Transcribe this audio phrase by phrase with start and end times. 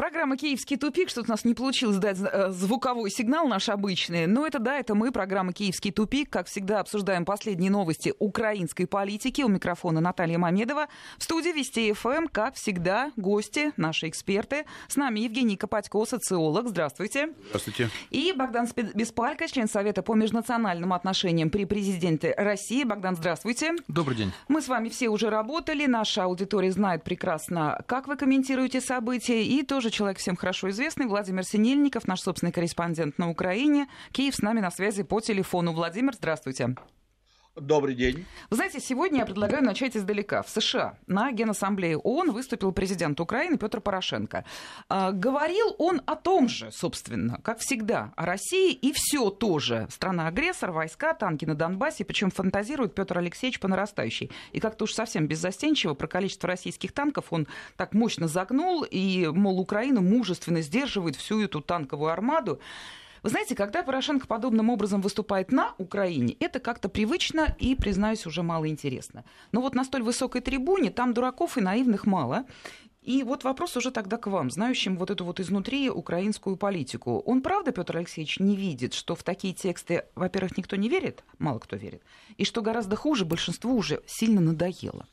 [0.00, 1.10] Программа «Киевский тупик».
[1.10, 4.26] Что-то у нас не получилось дать э, звуковой сигнал наш обычный.
[4.26, 6.30] Но это да, это мы, программа «Киевский тупик».
[6.30, 9.42] Как всегда, обсуждаем последние новости украинской политики.
[9.42, 10.86] У микрофона Наталья Мамедова.
[11.18, 14.64] В студии Вести ФМ, как всегда, гости, наши эксперты.
[14.88, 16.68] С нами Евгений Копатько, социолог.
[16.68, 17.34] Здравствуйте.
[17.48, 17.90] Здравствуйте.
[18.08, 22.84] И Богдан Беспалько, член Совета по межнациональным отношениям при президенте России.
[22.84, 23.74] Богдан, здравствуйте.
[23.86, 24.32] Добрый день.
[24.48, 25.84] Мы с вами все уже работали.
[25.84, 29.44] Наша аудитория знает прекрасно, как вы комментируете события.
[29.44, 33.88] И тоже тоже человек всем хорошо известный, Владимир Синельников, наш собственный корреспондент на Украине.
[34.12, 35.72] Киев с нами на связи по телефону.
[35.72, 36.76] Владимир, здравствуйте.
[37.56, 38.26] Добрый день.
[38.48, 40.42] Вы знаете, сегодня я предлагаю начать издалека.
[40.42, 44.44] В США на Генассамблее ООН выступил президент Украины Петр Порошенко.
[44.88, 49.88] А, говорил он о том же, собственно, как всегда, о России и все тоже.
[49.90, 54.30] Страна-агрессор, войска, танки на Донбассе, причем фантазирует Петр Алексеевич по нарастающей.
[54.52, 59.58] И как-то уж совсем беззастенчиво про количество российских танков он так мощно загнул, и, мол,
[59.58, 62.60] Украина мужественно сдерживает всю эту танковую армаду.
[63.22, 68.42] Вы знаете, когда Порошенко подобным образом выступает на Украине, это как-то привычно и, признаюсь, уже
[68.42, 69.24] мало интересно.
[69.52, 72.44] Но вот на столь высокой трибуне там дураков и наивных мало.
[73.02, 77.22] И вот вопрос уже тогда к вам, знающим вот эту вот изнутри украинскую политику.
[77.24, 81.58] Он правда, Петр Алексеевич, не видит, что в такие тексты, во-первых, никто не верит, мало
[81.58, 82.02] кто верит,
[82.36, 85.06] и что гораздо хуже, большинству уже сильно надоело?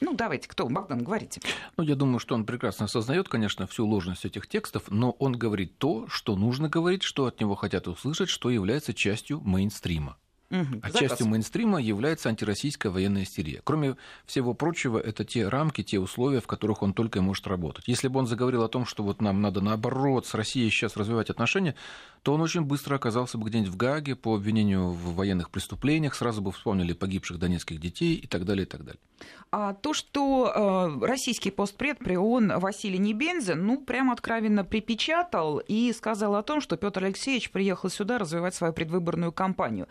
[0.00, 0.66] Ну, давайте, кто?
[0.66, 1.40] Богдан, говорите.
[1.76, 5.76] Ну, я думаю, что он прекрасно осознает, конечно, всю ложность этих текстов, но он говорит
[5.78, 10.16] то, что нужно говорить, что от него хотят услышать, что является частью мейнстрима.
[10.50, 13.60] Угу, а частью мейнстрима является антироссийская военная истерия.
[13.62, 17.86] Кроме всего прочего, это те рамки, те условия, в которых он только и может работать.
[17.86, 21.30] Если бы он заговорил о том, что вот нам надо наоборот с Россией сейчас развивать
[21.30, 21.76] отношения,
[22.22, 26.42] то он очень быстро оказался бы где-нибудь в Гаге по обвинению в военных преступлениях, сразу
[26.42, 29.00] бы вспомнили погибших донецких детей и так далее, и так далее.
[29.50, 35.92] А то, что э, российский постпред при ООН Василий Небензин, ну, прямо откровенно припечатал и
[35.92, 39.88] сказал о том, что Петр Алексеевич приехал сюда развивать свою предвыборную кампанию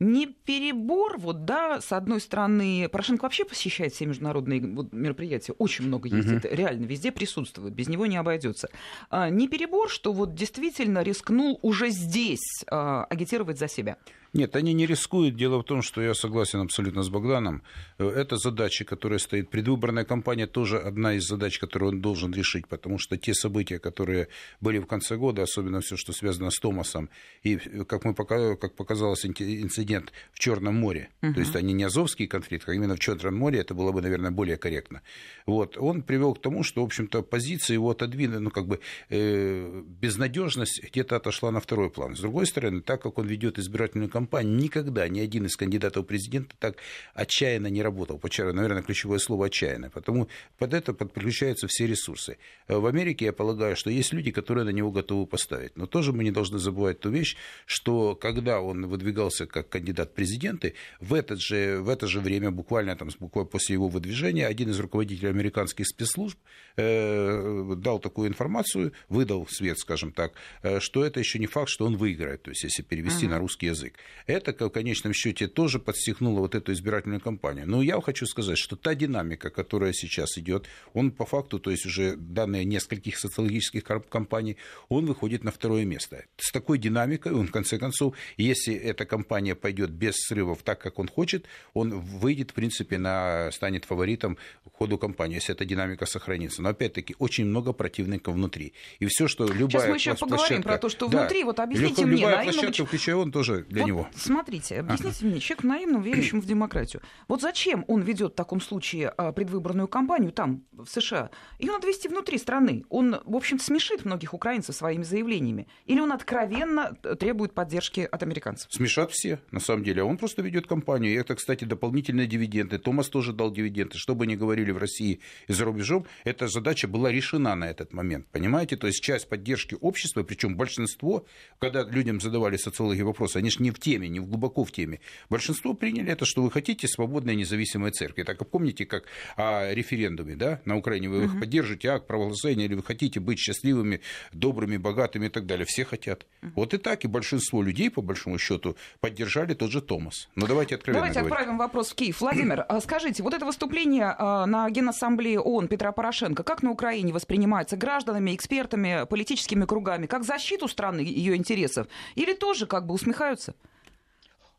[0.00, 5.86] не перебор, вот, да, с одной стороны, Порошенко вообще посещает все международные вот, мероприятия, очень
[5.86, 6.54] много ездит, угу.
[6.54, 8.68] реально везде присутствует, без него не обойдется.
[9.10, 13.96] А, не перебор, что вот действительно рискнул уже здесь а, агитировать за себя.
[14.34, 15.36] Нет, они не рискуют.
[15.36, 17.62] Дело в том, что я согласен абсолютно с Богданом.
[17.98, 19.48] Э, это задача, которая стоит.
[19.48, 24.26] Предвыборная кампания тоже одна из задач, которую он должен решить, потому что те события, которые
[24.60, 27.10] были в конце года, особенно все, что связано с Томасом,
[27.44, 31.34] и, э, как, мы как показалось, инцидент в Черном море, угу.
[31.34, 34.32] то есть они не Азовский конфликт, а именно в Черном море, это было бы, наверное,
[34.32, 35.02] более корректно.
[35.46, 35.76] Вот.
[35.78, 38.80] Он привел к тому, что, в общем-то, позиция его отодвинула, ну, как бы,
[39.10, 42.16] э, безнадежность где-то отошла на второй план.
[42.16, 46.04] С другой стороны, так как он ведет избирательную кампанию, кампании никогда ни один из кандидатов
[46.04, 46.76] в президента так
[47.14, 48.20] отчаянно не работал.
[48.22, 49.90] Наверное, ключевое слово «отчаянно».
[49.90, 52.38] Потому под это подключаются все ресурсы.
[52.68, 55.76] Э, в Америке, я полагаю, что есть люди, которые на него готовы поставить.
[55.76, 57.36] Но тоже мы не должны забывать ту вещь,
[57.66, 62.50] что когда он выдвигался как кандидат в президенты, в, этот же, в это же время,
[62.50, 66.38] буквально, там, буквально после его выдвижения, один из руководителей американских спецслужб
[66.76, 70.32] э, дал такую информацию, выдал свет, скажем так,
[70.62, 73.30] э, что это еще не факт, что он выиграет, то есть если перевести uh-huh.
[73.30, 73.94] на русский язык.
[74.26, 77.68] Это, в конечном счете, тоже подстегнуло вот эту избирательную кампанию.
[77.68, 81.86] Но я хочу сказать, что та динамика, которая сейчас идет, он по факту, то есть
[81.86, 84.56] уже данные нескольких социологических кампаний,
[84.88, 86.24] он выходит на второе место.
[86.36, 90.98] С такой динамикой он, в конце концов, если эта кампания пойдет без срывов так, как
[90.98, 94.38] он хочет, он выйдет, в принципе, на, станет фаворитом
[94.72, 96.62] ходу кампании, если эта динамика сохранится.
[96.62, 98.72] Но опять-таки очень много противников внутри.
[98.98, 101.44] И все, что любая Сейчас мы еще поговорим про то, что да, внутри.
[101.44, 105.26] Вот объясните мне, любая площадка, включая он тоже для вот него смотрите, объясните ага.
[105.26, 107.02] мне, человек наивным, верящим в демократию.
[107.28, 111.30] Вот зачем он ведет в таком случае а, предвыборную кампанию там, в США?
[111.58, 112.84] Ее надо вести внутри страны.
[112.88, 115.68] Он, в общем-то, смешит многих украинцев своими заявлениями.
[115.86, 118.70] Или он откровенно требует поддержки от американцев?
[118.70, 120.02] Смешат все, на самом деле.
[120.02, 121.12] Он просто ведет кампанию.
[121.12, 122.78] И это, кстати, дополнительные дивиденды.
[122.78, 123.96] Томас тоже дал дивиденды.
[123.96, 127.92] Что бы ни говорили в России и за рубежом, эта задача была решена на этот
[127.92, 128.26] момент.
[128.32, 128.76] Понимаете?
[128.76, 131.26] То есть часть поддержки общества, причем большинство,
[131.58, 135.00] когда людям задавали социологи вопросы, они же не в теме, не глубоко в теме.
[135.28, 138.22] Большинство приняли это, что вы хотите свободной независимой церкви.
[138.22, 139.04] Так помните, как
[139.36, 141.08] о референдуме да, на Украине.
[141.08, 141.40] Вы угу.
[141.40, 144.00] поддержите акт правоглашения, или вы хотите быть счастливыми,
[144.32, 145.66] добрыми, богатыми и так далее.
[145.66, 146.26] Все хотят.
[146.42, 146.52] Угу.
[146.56, 147.04] Вот и так.
[147.04, 150.28] И большинство людей, по большому счету, поддержали тот же Томас.
[150.34, 151.32] Но давайте откровенно Давайте говорить.
[151.32, 152.20] отправим вопрос в Киев.
[152.20, 157.12] Владимир, а скажите, вот это выступление а, на Генассамблее ООН Петра Порошенко, как на Украине
[157.12, 160.06] воспринимается гражданами, экспертами, политическими кругами?
[160.06, 161.86] Как защиту страны ее интересов?
[162.14, 163.54] Или тоже как бы усмехаются?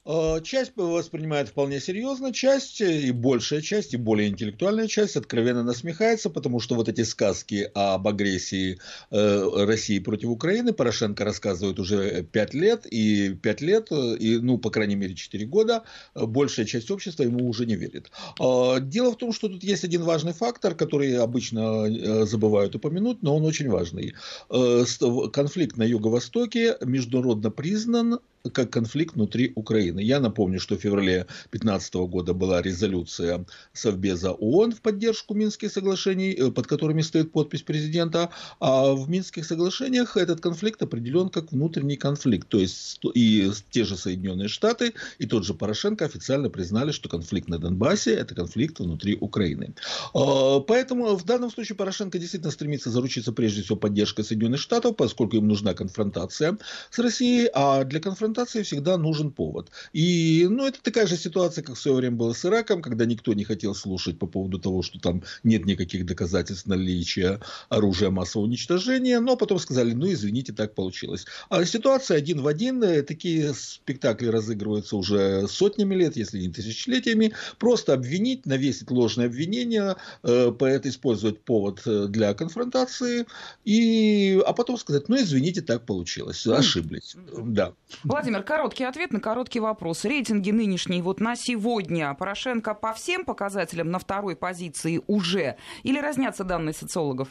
[0.05, 6.29] Э, часть воспринимает вполне серьезно, часть и большая часть, и более интеллектуальная часть откровенно насмехается,
[6.29, 8.77] потому что вот эти сказки об агрессии
[9.09, 14.69] э, России против Украины Порошенко рассказывает уже 5 лет, и 5 лет, и, ну, по
[14.69, 18.11] крайней мере, 4 года, большая часть общества ему уже не верит.
[18.37, 23.45] Дело в том, что тут есть один важный фактор, который обычно забывают упомянуть, но он
[23.45, 24.13] очень важный.
[24.49, 28.19] Конфликт на Юго-Востоке международно признан
[28.51, 29.94] как конфликт внутри Украины.
[29.99, 36.33] Я напомню, что в феврале 2015 года была резолюция Совбеза ООН в поддержку Минских соглашений,
[36.33, 41.97] э, под которыми стоит подпись президента, а в Минских соглашениях этот конфликт определен как внутренний
[41.97, 42.47] конфликт.
[42.47, 47.47] То есть и те же Соединенные Штаты, и тот же Порошенко официально признали, что конфликт
[47.49, 49.73] на Донбассе– это конфликт внутри Украины.
[50.13, 55.37] А, поэтому в данном случае Порошенко действительно стремится заручиться прежде всего поддержкой Соединенных Штатов, поскольку
[55.37, 56.57] им нужна конфронтация
[56.89, 59.69] с Россией, а для конфронтации всегда нужен повод.
[59.93, 63.33] И ну, это такая же ситуация, как в свое время было с Ираком, когда никто
[63.33, 67.39] не хотел слушать по поводу того, что там нет никаких доказательств наличия
[67.69, 71.25] оружия массового уничтожения, но потом сказали, ну извините, так получилось.
[71.49, 77.33] А ситуация один в один, э, такие спектакли разыгрываются уже сотнями лет, если не тысячелетиями,
[77.59, 83.25] просто обвинить, навесить ложное обвинение, э, это использовать повод э, для конфронтации,
[83.63, 87.15] и, а потом сказать, ну извините, так получилось, ошиблись.
[87.37, 87.73] Да.
[88.03, 89.74] Владимир, короткий ответ на короткий вопрос.
[90.05, 92.13] Рейтинги нынешние вот на сегодня.
[92.13, 95.57] Порошенко по всем показателям на второй позиции уже?
[95.83, 97.29] Или разнятся данные социологов?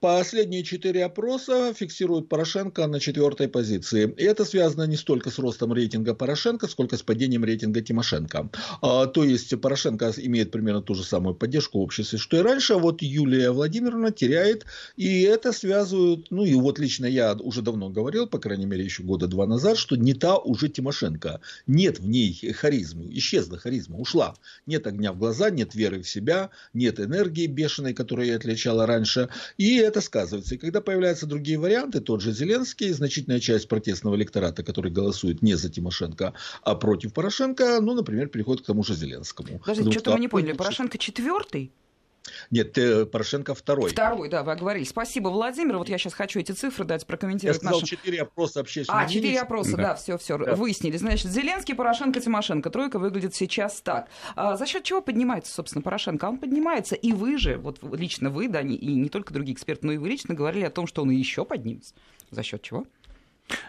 [0.00, 4.12] Последние четыре опроса фиксируют Порошенко на четвертой позиции.
[4.18, 8.50] И это связано не столько с ростом рейтинга Порошенко, сколько с падением рейтинга Тимошенко.
[8.82, 12.74] А, то есть Порошенко имеет примерно ту же самую поддержку в обществе, что и раньше,
[12.74, 14.66] а вот Юлия Владимировна теряет.
[14.96, 19.02] И это связывают, ну и вот лично я уже давно говорил, по крайней мере еще
[19.02, 21.40] года два назад, что не та уже Тимошенко.
[21.66, 24.34] Нет в ней харизмы, исчезла харизма, ушла.
[24.66, 29.30] Нет огня в глаза, нет веры в себя, нет энергии бешеной, которую я отличала раньше.
[29.56, 30.54] И это сказывается.
[30.54, 35.54] И когда появляются другие варианты, тот же Зеленский, значительная часть протестного электората, который голосует не
[35.54, 39.58] за Тимошенко, а против Порошенко, ну, например, переходит к тому же Зеленскому.
[39.58, 40.52] Подождите, что-то мы не поняли.
[40.52, 41.72] Порошенко четвертый?
[42.50, 43.90] Нет, э, Порошенко второй.
[43.90, 44.84] Второй, да, вы говорили.
[44.84, 45.78] Спасибо, Владимир.
[45.78, 47.62] Вот я сейчас хочу эти цифры дать, прокомментировать.
[47.62, 48.32] Я сказал, четыре нашим...
[48.32, 50.54] опроса общественного А, четыре опроса, да, да все, все, да.
[50.54, 50.96] выяснили.
[50.96, 52.70] Значит, Зеленский, Порошенко, Тимошенко.
[52.70, 54.08] Тройка выглядит сейчас так.
[54.34, 56.24] А за счет чего поднимается, собственно, Порошенко?
[56.24, 59.92] Он поднимается, и вы же, вот лично вы, да, и не только другие эксперты, но
[59.92, 61.94] и вы лично говорили о том, что он еще поднимется.
[62.30, 62.86] За счет чего?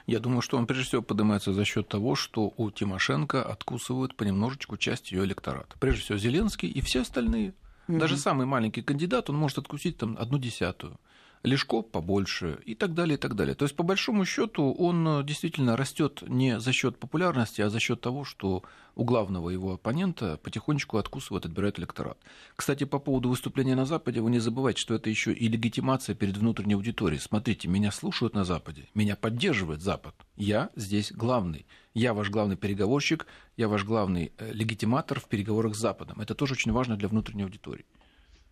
[0.07, 4.75] Я думаю, что он прежде всего поднимается за счет того, что у Тимошенко откусывают понемножечку
[4.77, 5.75] часть ее электората.
[5.80, 7.53] Прежде всего Зеленский и все остальные–
[7.88, 11.00] Даже самый маленький кандидат, он может откусить там одну десятую.
[11.44, 13.56] Лешко побольше и так далее, и так далее.
[13.56, 17.80] То есть, по большому счету, он э, действительно растет не за счет популярности, а за
[17.80, 18.63] счет того, что
[18.95, 22.18] у главного его оппонента потихонечку откусывает, отбирает электорат.
[22.56, 26.36] Кстати, по поводу выступления на Западе, вы не забывайте, что это еще и легитимация перед
[26.36, 27.22] внутренней аудиторией.
[27.22, 30.16] Смотрите, меня слушают на Западе, меня поддерживает Запад.
[30.36, 31.68] Я здесь главный.
[31.94, 36.19] Я ваш главный переговорщик, я ваш главный э, легитиматор в переговорах с Западом.
[36.19, 37.86] Это тоже очень важно для внутренней аудитории.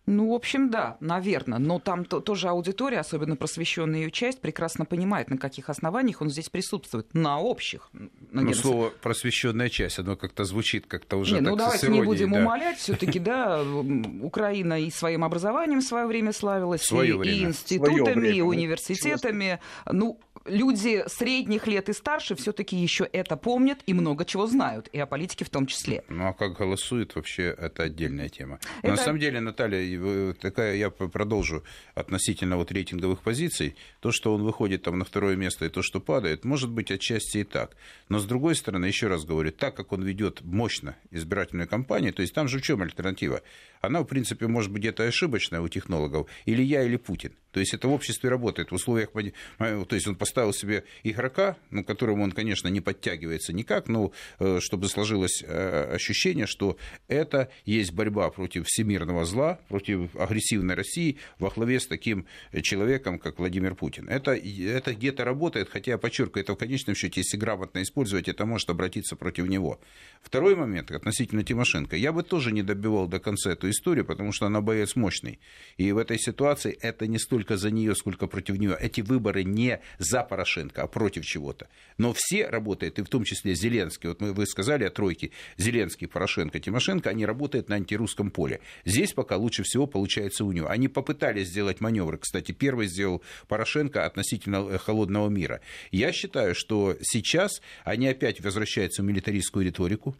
[0.06, 1.58] Ну, в общем, да, наверное.
[1.58, 6.30] Но там то, тоже аудитория, особенно просвещенная ее часть, прекрасно понимает, на каких основаниях он
[6.30, 7.12] здесь присутствует.
[7.12, 7.90] На общих.
[8.30, 11.34] На ну, слово просвещенная часть, оно как-то звучит как-то уже.
[11.34, 12.38] Не, ну давайте не будем да.
[12.38, 12.78] умолять.
[12.78, 13.64] Все-таки, да,
[14.22, 19.58] Украина и своим образованием в свое время славилась, и, и институтами, и университетами.
[19.90, 24.98] Ну, люди средних лет и старше все-таки еще это помнят и много чего знают, и
[24.98, 26.04] о политике в том числе.
[26.08, 28.58] Ну а как голосуют, вообще это отдельная тема.
[28.82, 28.90] Это...
[28.90, 33.76] на самом деле, Наталья, такая я продолжу относительно вот рейтинговых позиций.
[34.00, 37.38] То, что он выходит там на второе место, и то, что падает, может быть отчасти
[37.38, 37.76] и так.
[38.08, 42.22] Но с другой стороны, еще раз говорю, так как он ведет мощно избирательную кампанию, то
[42.22, 43.42] есть там же в чем альтернатива?
[43.80, 46.28] Она, в принципе, может быть где-то ошибочная у технологов.
[46.44, 47.32] Или я, или Путин.
[47.52, 51.82] То есть это в обществе работает в условиях, то есть он поставил себе игрока, ну,
[51.82, 56.76] которому он, конечно, не подтягивается никак, но э, чтобы сложилось э, ощущение, что
[57.08, 62.26] это есть борьба против всемирного зла, против агрессивной России во главе с таким
[62.60, 64.10] человеком, как Владимир Путин.
[64.10, 68.44] Это, это где-то работает, хотя я подчеркиваю, это в конечном счете, если грамотно использовать, это
[68.44, 69.80] может обратиться против него.
[70.20, 71.96] Второй момент относительно Тимошенко.
[71.96, 75.38] Я бы тоже не добивал до конца эту историю, потому что она боец мощный.
[75.78, 78.76] И в этой ситуации это не столько за нее, сколько против нее.
[78.78, 81.68] Эти выборы не за Порошенко, а против чего-то.
[81.96, 84.10] Но все работают, и в том числе Зеленский.
[84.10, 85.30] Вот мы, вы сказали о тройке.
[85.56, 88.60] Зеленский, Порошенко, Тимошенко, они работают на антирусском поле.
[88.84, 90.68] Здесь пока лучше всего получается у него.
[90.68, 92.18] Они попытались сделать маневры.
[92.18, 95.60] Кстати, первый сделал Порошенко относительно э, холодного мира.
[95.90, 100.16] Я считаю, что сейчас они опять возвращаются в милитаристскую риторику,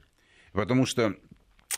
[0.53, 1.17] потому что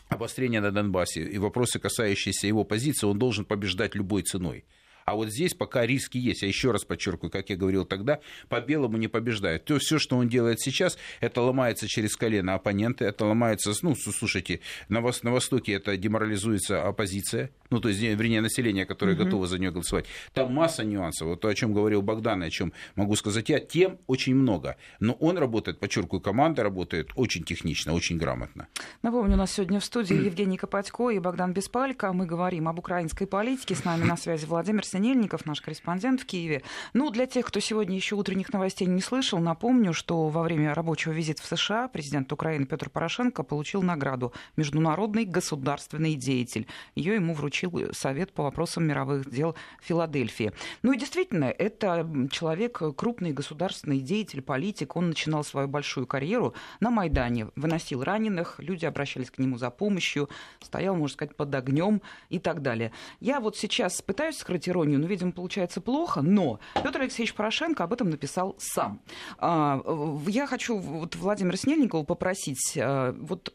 [0.07, 4.65] обострение на Донбассе и вопросы, касающиеся его позиции, он должен побеждать любой ценой.
[5.09, 6.43] А вот здесь пока риски есть.
[6.43, 9.65] Я еще раз подчеркиваю, как я говорил тогда, по белому не побеждает.
[9.65, 14.59] То все, что он делает сейчас, это ломается через колено оппоненты, это ломается, ну, слушайте,
[14.87, 19.23] на, вос, на Востоке это деморализуется оппозиция, ну, то есть, вернее, население, которое угу.
[19.23, 20.05] готово за нее голосовать.
[20.33, 21.27] Там масса нюансов.
[21.27, 24.75] Вот то, о чем говорил Богдан, и о чем могу сказать я, тем очень много.
[24.99, 28.67] Но он работает, подчеркиваю, команда работает очень технично, очень грамотно.
[29.01, 32.13] Напомню, у нас сегодня в студии Евгений Копатько и Богдан Беспалько.
[32.13, 33.73] Мы говорим об украинской политике.
[33.73, 36.61] С нами на связи Владимир Синельников, наш корреспондент в Киеве.
[36.93, 41.13] Ну, для тех, кто сегодня еще утренних новостей не слышал, напомню, что во время рабочего
[41.13, 46.67] визита в США президент Украины Петр Порошенко получил награду «Международный государственный деятель».
[46.95, 50.51] Ее ему вручил Совет по вопросам мировых дел Филадельфии.
[50.83, 54.97] Ну и действительно, это человек, крупный государственный деятель, политик.
[54.97, 60.29] Он начинал свою большую карьеру на Майдане, выносил раненых, люди обращались к нему за помощью,
[60.59, 62.91] стоял, можно сказать, под огнем и так далее.
[63.21, 67.83] Я вот сейчас пытаюсь скрыть иронию Японию, ну, видимо, получается плохо, но Петр Алексеевич Порошенко
[67.83, 69.01] об этом написал сам.
[69.37, 69.81] А,
[70.27, 73.53] я хочу вот Владимира Снельникова попросить, а, вот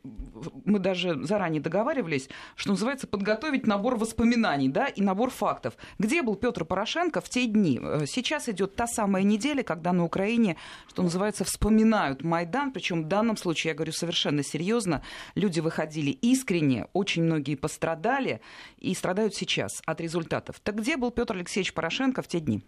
[0.65, 5.75] мы даже заранее договаривались, что называется, подготовить набор воспоминаний, да, и набор фактов.
[5.99, 7.81] Где был Петр Порошенко в те дни?
[8.07, 10.57] Сейчас идет та самая неделя, когда на Украине,
[10.89, 15.03] что называется, вспоминают Майдан, причем в данном случае, я говорю совершенно серьезно,
[15.35, 18.41] люди выходили искренне, очень многие пострадали
[18.79, 20.61] и страдают сейчас от результатов.
[20.63, 22.63] Так где был Петр Алексеевич Порошенко в те дни?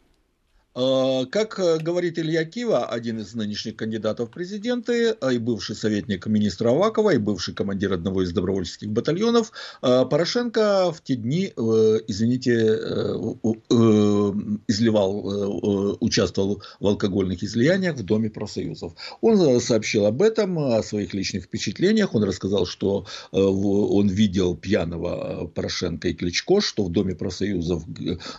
[0.79, 5.75] А, как э, говорит Илья Кива, один из нынешних кандидатов в президенты, а и бывший
[5.75, 12.01] советник министра Авакова, и бывший командир одного из добровольческих батальонов, Порошенко в те дни, э,
[12.07, 13.15] извините, э,
[14.69, 18.93] изливал, участвовал в алкогольных излияниях в Доме профсоюзов.
[19.23, 22.15] Он сообщил об этом, о своих личных впечатлениях.
[22.15, 27.85] Он рассказал, что он видел пьяного Порошенко и Кличко, что в Доме профсоюзов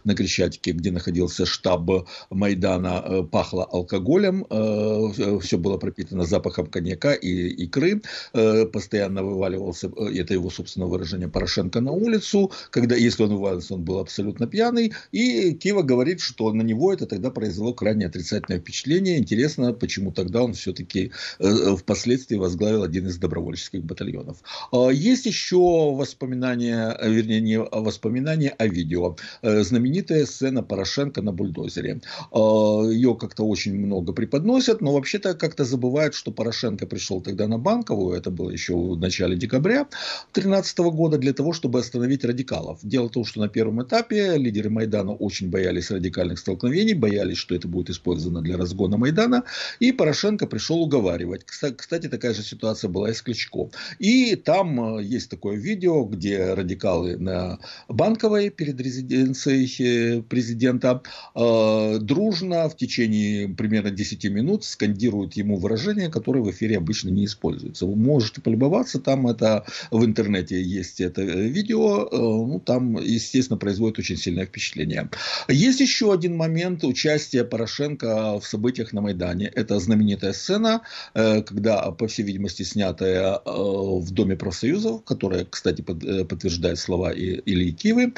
[0.03, 1.87] на Крещатике, где находился штаб
[2.29, 8.01] Майдана э, пахло алкоголем, э, все было пропитано запахом коньяка и икры,
[8.33, 13.83] э, постоянно вываливался, это его собственное выражение, Порошенко на улицу, когда, если он вываливался, он
[13.83, 19.17] был абсолютно пьяный, и Кива говорит, что на него это тогда произвело крайне отрицательное впечатление.
[19.17, 24.37] Интересно, почему тогда он все-таки впоследствии возглавил один из добровольческих батальонов.
[24.71, 25.57] А есть еще
[25.95, 29.15] воспоминания, вернее, не воспоминания, а видео.
[29.41, 32.01] Знаменитая сцена Порошенко на бульдозере.
[32.31, 37.57] А, ее как-то очень много преподносят, но вообще-то как-то забывают, что Порошенко пришел тогда на
[37.57, 39.87] Банковую, это было еще в начале декабря
[40.33, 42.79] 2013 года, для того, чтобы остановить радикалов.
[42.83, 47.55] Дело в том, что на первом этапе лидеры Майдана очень боялись радикальных столкновений, боялись, что
[47.55, 49.43] это будет использовано для разгона Майдана,
[49.79, 51.43] и Порошенко пришел уговаривать.
[51.45, 53.69] Кстати, такая же ситуация была и с Кличко.
[53.99, 61.01] И там э, есть такое видео, где радикалы на Банковой перед резиденцией э, президента
[61.35, 67.25] э, дружно в течение примерно 10 минут скандируют ему выражения, которые в эфире обычно не
[67.25, 67.85] используются.
[67.85, 73.99] Вы можете полюбоваться, там это в интернете есть это видео, э, ну, там, естественно, производит
[73.99, 75.09] очень сильное впечатление.
[75.49, 79.51] Есть еще один момент участия Порошенко в событиях на Майдане.
[79.53, 80.81] Это знаменитая сцена,
[81.13, 87.71] э, когда, по всей видимости, снятая э, в Доме профсоюзов, которая, кстати, подтверждает слова Ильи
[87.71, 88.13] Кивы,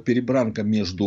[0.00, 1.06] перебранка между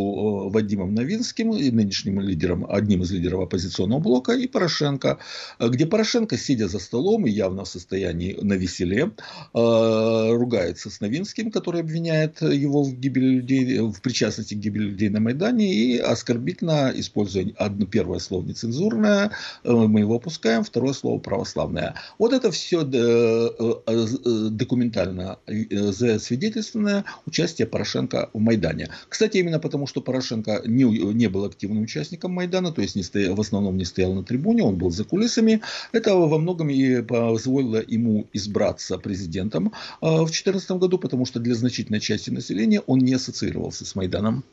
[0.50, 5.18] Вадимом Владимиром Новинским, и нынешним лидером, одним из лидеров оппозиционного блока, и Порошенко,
[5.60, 9.12] где Порошенко, сидя за столом и явно в состоянии на веселе,
[9.54, 15.10] э, ругается с Новинским, который обвиняет его в гибели людей, в причастности к гибели людей
[15.10, 19.32] на Майдане, и оскорбительно, используя одно, первое слово нецензурное,
[19.64, 21.96] э, мы его опускаем, второе слово православное.
[22.20, 25.38] Вот это все э, документально
[25.72, 28.90] засвидетельственное участие Порошенко в Майдане.
[29.10, 33.36] Кстати, именно потому, что Порошенко не, не был активным участником Майдана, то есть не стоял,
[33.36, 35.62] в основном не стоял на трибуне, он был за кулисами.
[35.92, 41.56] Это во многом и позволило ему избраться президентом а, в 2014 году, потому что для
[41.56, 44.44] значительной части населения он не ассоциировался с Майданом.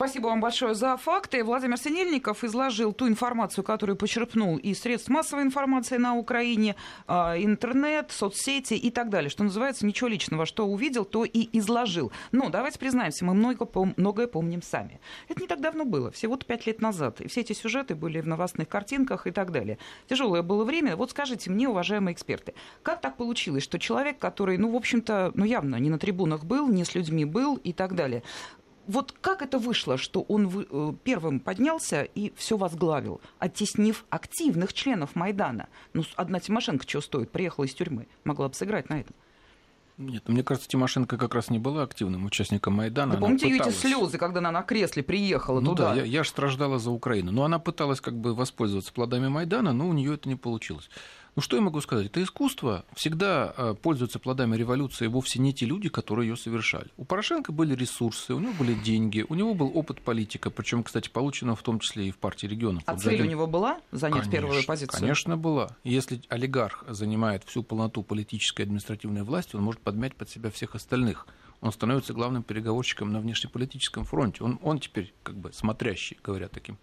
[0.00, 1.44] Спасибо вам большое за факты.
[1.44, 6.74] Владимир Синельников изложил ту информацию, которую почерпнул из средств массовой информации на Украине,
[7.06, 9.28] а, интернет, соцсети и так далее.
[9.28, 10.46] Что называется, ничего личного.
[10.46, 12.12] Что увидел, то и изложил.
[12.32, 15.00] Но давайте признаемся, мы много, многое помним сами.
[15.28, 17.20] Это не так давно было, всего-то пять лет назад.
[17.20, 19.76] И все эти сюжеты были в новостных картинках и так далее.
[20.08, 20.96] Тяжелое было время.
[20.96, 25.44] Вот скажите мне, уважаемые эксперты, как так получилось, что человек, который, ну, в общем-то, ну,
[25.44, 28.22] явно не на трибунах был, не с людьми был и так далее,
[28.86, 35.14] вот как это вышло, что он э, первым поднялся и все возглавил, оттеснив активных членов
[35.14, 35.68] Майдана?
[35.92, 37.30] Ну, одна Тимошенко чего стоит?
[37.30, 39.14] Приехала из тюрьмы, могла бы сыграть на этом.
[40.00, 43.14] Нет, мне кажется, Тимошенко как раз не была активным участником Майдана.
[43.14, 43.74] Вы помните пыталась...
[43.74, 45.90] эти слезы, когда она на кресле приехала ну туда?
[45.90, 47.32] Да, я, я же страждала за Украину.
[47.32, 50.88] Но она пыталась как бы воспользоваться плодами Майдана, но у нее это не получилось.
[51.36, 52.06] Ну что я могу сказать?
[52.06, 56.88] Это искусство всегда э, пользуются плодами революции вовсе не те люди, которые ее совершали.
[56.96, 61.08] У Порошенко были ресурсы, у него были деньги, у него был опыт политика, причем, кстати,
[61.08, 62.82] полученного в том числе и в партии регионов.
[62.86, 65.00] А вот цель у него была занять конечно, первую позицию?
[65.00, 65.76] Конечно, была.
[65.84, 70.74] Если олигарх занимает всю полноту политической и административной власти, он может подмять под себя всех
[70.74, 71.26] остальных
[71.60, 74.42] он становится главным переговорщиком на внешнеполитическом фронте.
[74.42, 76.78] Он, он теперь как бы смотрящий, говоря таким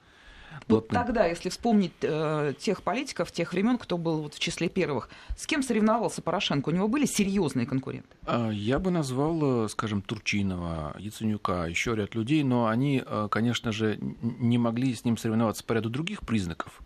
[0.68, 5.10] вот тогда, если вспомнить э, тех политиков, тех времен, кто был вот в числе первых,
[5.38, 6.70] с кем соревновался Порошенко?
[6.70, 8.08] У него были серьезные конкуренты?
[8.26, 13.72] А, я бы назвал, э, скажем, Турчинова, Яценюка, еще ряд людей, но они, э, конечно
[13.72, 16.82] же, не могли с ним соревноваться по ряду других признаков.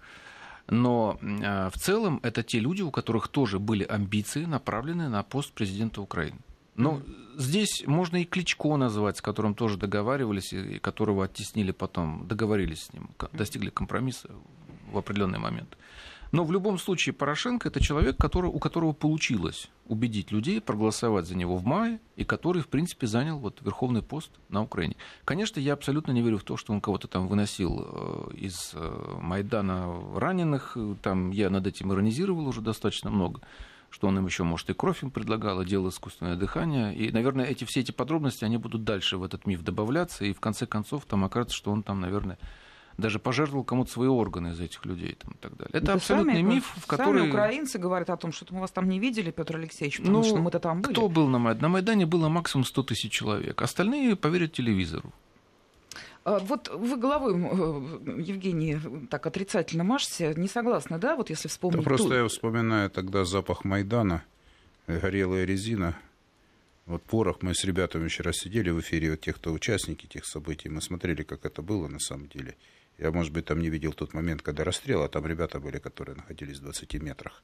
[0.67, 5.51] Но э, в целом это те люди, у которых тоже были амбиции, направленные на пост
[5.51, 6.37] президента Украины.
[6.81, 7.01] Но
[7.37, 12.93] здесь можно и Кличко назвать, с которым тоже договаривались, и которого оттеснили потом, договорились с
[12.93, 14.29] ним, достигли компромисса
[14.91, 15.77] в определенный момент.
[16.31, 21.35] Но в любом случае Порошенко это человек, который, у которого получилось убедить людей проголосовать за
[21.35, 24.95] него в мае, и который, в принципе, занял вот верховный пост на Украине.
[25.25, 29.17] Конечно, я абсолютно не верю в то, что он кого-то там выносил э, из э,
[29.19, 30.77] Майдана раненых.
[31.01, 33.41] Там я над этим иронизировал уже достаточно много
[33.91, 36.95] что он им еще, может, и кровь им предлагал, и делал искусственное дыхание.
[36.95, 40.39] И, наверное, эти, все эти подробности, они будут дальше в этот миф добавляться, и в
[40.39, 42.39] конце концов там окажется, что он там, наверное,
[42.97, 45.71] даже пожертвовал кому-то свои органы из этих людей там, и так далее.
[45.73, 47.19] Это да абсолютный сами, миф, в который...
[47.19, 50.23] Сами украинцы говорят о том, что мы вас там не видели, Петр Алексеевич, потому ну,
[50.23, 50.93] что мы-то там были.
[50.93, 51.61] Кто был на Майдане?
[51.61, 53.61] На Майдане было максимум 100 тысяч человек.
[53.61, 55.13] Остальные поверят телевизору.
[56.23, 58.77] А, вот вы головой, э, Евгений,
[59.09, 61.79] так отрицательно машете, не согласны, да, вот если вспомнить...
[61.79, 62.13] Да просто ту...
[62.13, 64.23] я вспоминаю тогда запах Майдана,
[64.87, 65.97] горелая резина,
[66.85, 70.69] вот порох, мы с ребятами вчера сидели в эфире, вот тех, кто участники тех событий,
[70.69, 72.55] мы смотрели, как это было на самом деле.
[72.97, 76.15] Я, может быть, там не видел тот момент, когда расстрел, а там ребята были, которые
[76.15, 77.41] находились в 20 метрах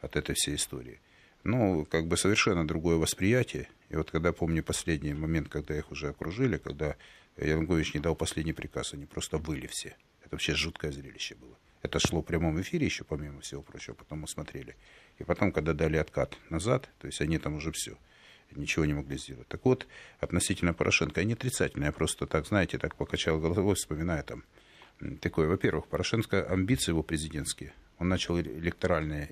[0.00, 1.00] от этой всей истории.
[1.44, 3.68] Ну, как бы совершенно другое восприятие.
[3.88, 6.96] И вот когда помню последний момент, когда их уже окружили, когда
[7.40, 9.96] Янукович не дал последний приказ, они просто были все.
[10.20, 11.56] Это вообще жуткое зрелище было.
[11.82, 14.76] Это шло в прямом эфире еще, помимо всего прочего, потом мы смотрели.
[15.18, 17.96] И потом, когда дали откат назад, то есть они там уже все,
[18.56, 19.46] ничего не могли сделать.
[19.48, 19.86] Так вот,
[20.18, 24.44] относительно Порошенко, не отрицательно, я просто так, знаете, так покачал головой, вспоминая там
[25.20, 25.48] такое.
[25.48, 29.30] Во-первых, Порошенко, амбиции его президентские, он начал электоральное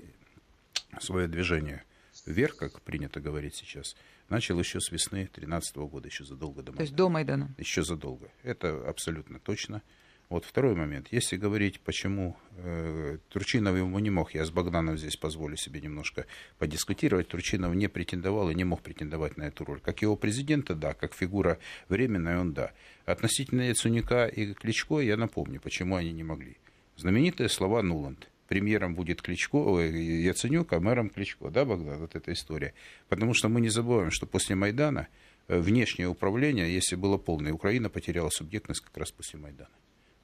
[0.99, 1.83] свое движение
[2.27, 3.95] вверх, как принято говорить сейчас,
[4.29, 6.77] начал еще с весны 2013 года, еще задолго до Майдана.
[6.77, 7.55] То есть до Майдана?
[7.57, 8.29] Еще задолго.
[8.43, 9.81] Это абсолютно точно.
[10.29, 11.07] Вот второй момент.
[11.11, 16.25] Если говорить, почему э, Турчинов ему не мог, я с Богданом здесь позволю себе немножко
[16.59, 19.79] подискутировать, Турчинов не претендовал и не мог претендовать на эту роль.
[19.79, 22.73] Как его президента, да, как фигура временная, он да.
[23.05, 26.57] Относительно Яцуника и Кличко, я напомню, почему они не могли.
[26.97, 32.73] Знаменитые слова Нуланд– премьером будет Кличко, Яценюк, а мэром Кличко, да, Богдан, вот эта история.
[33.09, 35.07] Потому что мы не забываем, что после Майдана
[35.47, 39.69] э, внешнее управление, если было полное, Украина потеряла субъектность как раз после Майдана.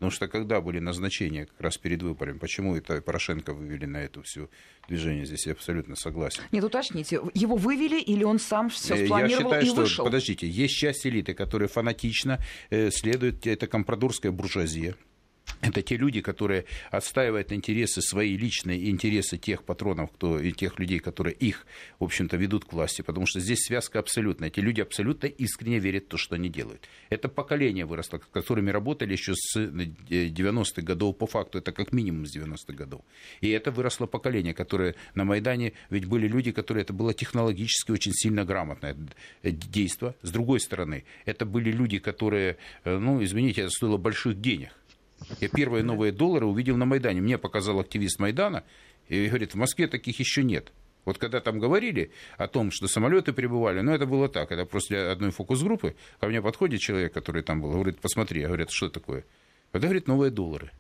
[0.04, 4.22] Потому что когда были назначения как раз перед выборами, почему это Порошенко вывели на это
[4.24, 4.50] все
[4.90, 6.44] движение, здесь я абсолютно согласен.
[6.52, 10.04] Нет, уточните, его вывели или он сам все э, спланировал я считаю, и что, вышел?
[10.04, 14.96] Подождите, есть часть элиты, которая фанатично э, следует, это компрадорская буржуазия,
[15.64, 21.00] это те люди, которые отстаивают интересы, свои личные интересы тех патронов, кто, и тех людей,
[21.00, 21.66] которые их,
[22.00, 23.02] в общем-то, ведут к власти.
[23.02, 24.50] Потому что здесь связка абсолютная.
[24.50, 26.88] Эти люди абсолютно искренне верят в то, что они делают.
[27.10, 31.60] Это поколение выросло, с которыми работали еще с 90-х годов по факту.
[31.60, 33.02] Это как минимум с 90-х годов.
[33.40, 38.12] И это выросло поколение, которое на Майдане, ведь были люди, которые, это было технологически очень
[38.14, 38.98] сильно грамотное
[39.44, 40.16] действие.
[40.24, 44.72] С другой стороны, это были люди, которые, э, ну, извините, это стоило больших денег
[45.40, 47.22] я первые новые доллары увидел на Майдане.
[47.22, 48.64] Мне показал активист Майдана,
[49.08, 50.72] и говорит, в Москве таких еще нет.
[51.06, 55.08] Вот когда там говорили о том, что самолеты прибывали, ну это было так, это после
[55.08, 59.26] одной фокус-группы, ко мне подходит человек, который там был, говорит, посмотри, я говорю, что такое?
[59.74, 60.72] Это, говорит, новые доллары.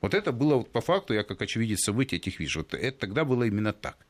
[0.00, 3.24] Вот это было вот по факту, я как очевидец событий этих вижу, вот это тогда
[3.24, 4.06] было именно так.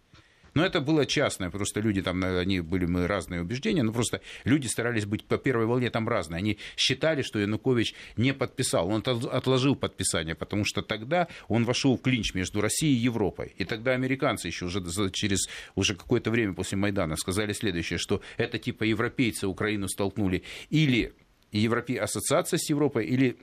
[0.54, 4.66] Но это было частное, просто люди там, они были мы разные убеждения, но просто люди
[4.66, 6.38] старались быть по первой волне там разные.
[6.38, 12.02] Они считали, что Янукович не подписал, он отложил подписание, потому что тогда он вошел в
[12.02, 13.54] клинч между Россией и Европой.
[13.56, 14.82] И тогда американцы еще уже
[15.12, 21.12] через уже какое-то время после Майдана сказали следующее, что это типа европейцы Украину столкнули или
[21.52, 22.00] Европе...
[22.00, 23.36] ассоциация с Европой, или,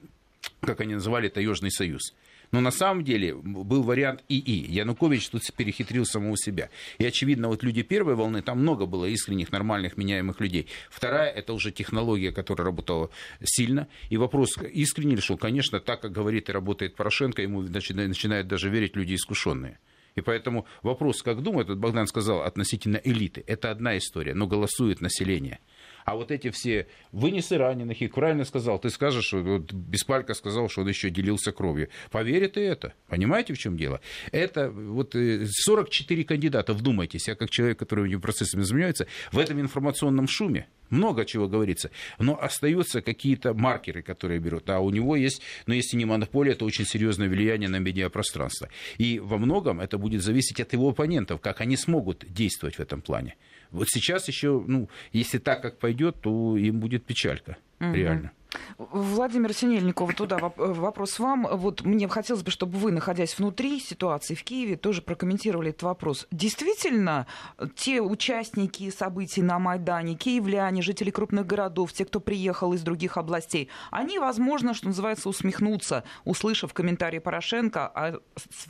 [0.61, 2.13] как они называли, Таежный союз.
[2.55, 4.71] Но на самом деле был вариант ИИ.
[4.71, 6.69] Янукович тут перехитрил самого себя.
[6.99, 10.69] И, очевидно, вот люди первой волны, там много было искренних, нормальных, меняемых людей.
[10.89, 13.09] Вторая, это уже технология, которая работала
[13.43, 13.89] сильно.
[14.09, 18.95] И вопрос искренне решил, конечно, так, как говорит и работает Порошенко, ему начинают даже верить
[18.95, 19.77] люди искушенные.
[20.15, 25.01] И поэтому вопрос, как думают, вот Богдан сказал, относительно элиты, это одна история, но голосует
[25.01, 25.59] население.
[26.05, 30.81] А вот эти все вынесы раненых, и правильно сказал, ты скажешь, вот Беспалько сказал, что
[30.81, 31.89] он еще делился кровью.
[32.11, 32.93] Поверит ты это.
[33.07, 33.99] Понимаете, в чем дело?
[34.31, 40.27] Это вот 44 э, кандидата, вдумайтесь, я как человек, который процессами занимается, в этом информационном
[40.27, 41.89] шуме, много чего говорится,
[42.19, 44.69] но остаются какие-то маркеры, которые берут.
[44.69, 48.69] А у него есть, но ну, если не монополия, то очень серьезное влияние на медиапространство.
[48.99, 53.01] И во многом это будет зависеть от его оппонентов, как они смогут действовать в этом
[53.01, 53.35] плане.
[53.75, 57.93] Вот сейчас еще, ну, если так как пойдет, то им будет печалька, угу.
[57.93, 58.31] реально.
[58.77, 61.47] Владимир Синельников, туда вопрос вам.
[61.51, 66.27] Вот мне хотелось бы, чтобы вы, находясь внутри ситуации в Киеве, тоже прокомментировали этот вопрос.
[66.31, 67.27] Действительно,
[67.75, 73.69] те участники событий на Майдане, киевляне, жители крупных городов, те, кто приехал из других областей,
[73.91, 78.19] они, возможно, что называется, усмехнутся, услышав комментарии Порошенко о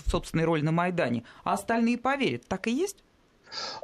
[0.08, 2.48] собственной роли на Майдане, а остальные поверят.
[2.48, 3.05] Так и есть?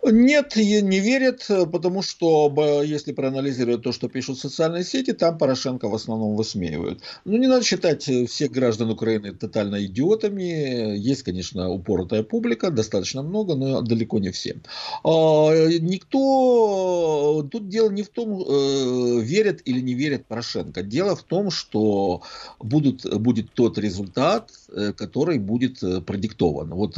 [0.03, 2.53] Нет, не верят, потому что,
[2.83, 7.01] если проанализировать то, что пишут социальные сети, там Порошенко в основном высмеивают.
[7.25, 10.97] Ну, не надо считать всех граждан Украины тотально идиотами.
[10.97, 14.57] Есть, конечно, упоротая публика, достаточно много, но далеко не все.
[15.03, 17.47] А, никто...
[17.51, 20.81] Тут дело не в том, э, верят или не верят Порошенко.
[20.83, 22.21] Дело в том, что
[22.59, 26.69] будут, будет тот результат, э, который будет э, продиктован.
[26.69, 26.95] Вот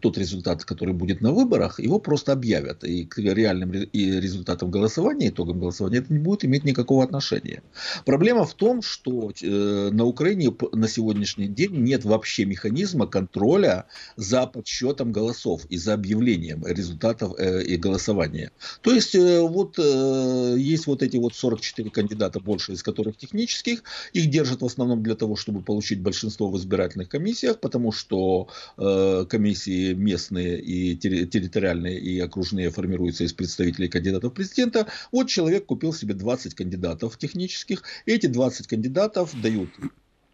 [0.00, 2.84] тот результат, который будет на выборах, его просто объявят.
[2.84, 7.62] И к реальным результатам голосования, итогам голосования, это не будет иметь никакого отношения.
[8.04, 14.46] Проблема в том, что э, на Украине на сегодняшний день нет вообще механизма контроля за
[14.46, 18.50] подсчетом голосов и за объявлением результатов э, и голосования.
[18.82, 24.30] То есть, э, вот есть вот эти вот 44 кандидата, больше из которых технических, их
[24.30, 30.60] держат в основном для того, чтобы получить большинство в избирательных комиссиях, потому что комиссии местные
[30.60, 34.86] и территориальные и окружные формируются из представителей кандидатов президента.
[35.10, 37.82] Вот человек купил себе 20 кандидатов технических.
[38.04, 39.70] Эти 20 кандидатов дают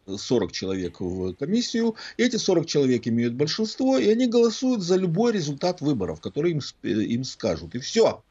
[0.07, 5.81] 40 человек в комиссию, эти 40 человек имеют большинство, и они голосуют за любой результат
[5.81, 7.75] выборов, который им, им скажут.
[7.75, 8.23] И все.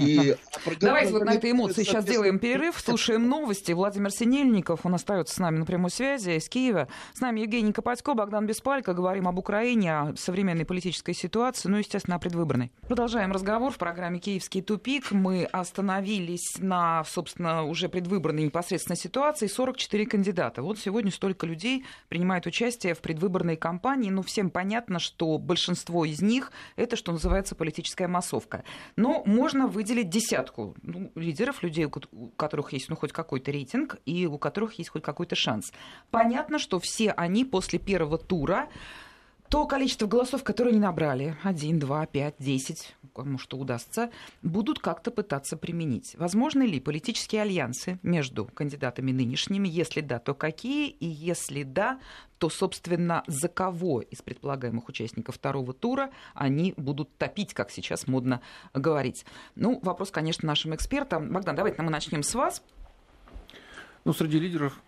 [0.00, 0.36] И
[0.80, 3.72] Давайте вот на этой эмоции сейчас сделаем перерыв, слушаем новости.
[3.72, 6.88] Владимир Синельников, он остается с нами на прямой связи из Киева.
[7.14, 8.92] С нами Евгений Копатько, Богдан Беспалько.
[8.92, 12.72] Говорим об Украине, о современной политической ситуации, ну, естественно, о предвыборной.
[12.88, 15.12] Продолжаем разговор в программе «Киевский тупик».
[15.12, 19.46] Мы остановились на, собственно, уже предвыборной непосредственной ситуации.
[19.46, 20.62] 44 кандидата.
[20.62, 24.10] Вот сегодня столько людей принимает участие в предвыборной кампании.
[24.10, 28.64] Ну, всем понятно, что большинство из них– это, что называется, политическая массовка.
[28.96, 34.26] Но можно выделить десятку ну, лидеров, людей, у которых есть ну, хоть какой-то рейтинг и
[34.26, 35.72] у которых есть хоть какой-то шанс.
[36.10, 38.68] Понятно, что все они после первого тура
[39.48, 44.10] то количество голосов, которые они набрали, 1, 2, 5, 10, кому что удастся,
[44.42, 46.14] будут как-то пытаться применить.
[46.18, 49.68] Возможны ли политические альянсы между кандидатами нынешними?
[49.68, 50.90] Если да, то какие?
[50.90, 51.98] И если да,
[52.38, 58.40] то, собственно, за кого из предполагаемых участников второго тура они будут топить, как сейчас модно
[58.74, 59.24] говорить.
[59.54, 61.32] Ну, вопрос, конечно, нашим экспертам.
[61.32, 62.62] Богдан, давайте мы начнем с вас.
[64.04, 64.80] Ну, среди лидеров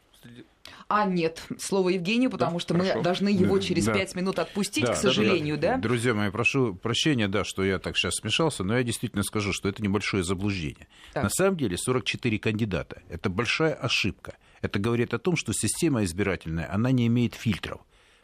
[0.89, 2.97] а нет, слово Евгению, потому да, что хорошо.
[2.97, 4.21] мы должны его через пять да.
[4.21, 5.83] минут отпустить, да, к сожалению, да, да, да?
[5.83, 9.69] Друзья мои, прошу прощения, да, что я так сейчас смешался, но я действительно скажу, что
[9.69, 10.89] это небольшое заблуждение.
[11.13, 11.25] Так.
[11.25, 13.03] На самом деле 44 кандидата.
[13.09, 14.37] Это большая ошибка.
[14.63, 17.81] Это говорит о том, что система избирательная, она не имеет фильтров.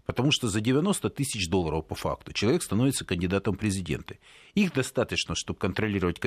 [0.06, 4.18] Потому что за 90 тысяч долларов по факту человек становится кандидатом в президенты.
[4.54, 6.20] Их достаточно, чтобы контролировать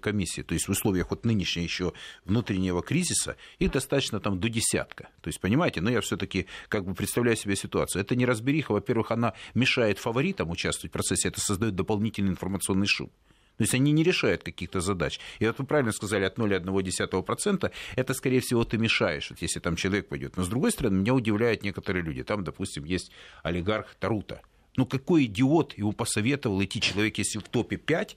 [0.00, 0.42] комиссии.
[0.42, 1.92] То есть в условиях вот нынешнего еще
[2.24, 5.10] внутреннего кризиса, их достаточно там до десятка.
[5.20, 8.02] То есть, понимаете, но я все-таки как бы представляю себе ситуацию.
[8.02, 8.72] Это не разбериха.
[8.72, 11.28] Во-первых, она мешает фаворитам участвовать в процессе.
[11.28, 13.10] Это создает дополнительный информационный шум.
[13.56, 15.18] То есть они не решают каких-то задач.
[15.38, 19.76] И вот вы правильно сказали, от 0,1% это, скорее всего, ты мешаешь, вот если там
[19.76, 20.36] человек пойдет.
[20.36, 22.22] Но, с другой стороны, меня удивляют некоторые люди.
[22.22, 23.10] Там, допустим, есть
[23.42, 24.42] олигарх Тарута.
[24.76, 28.16] Ну, какой идиот его посоветовал идти человек, если в топе 5,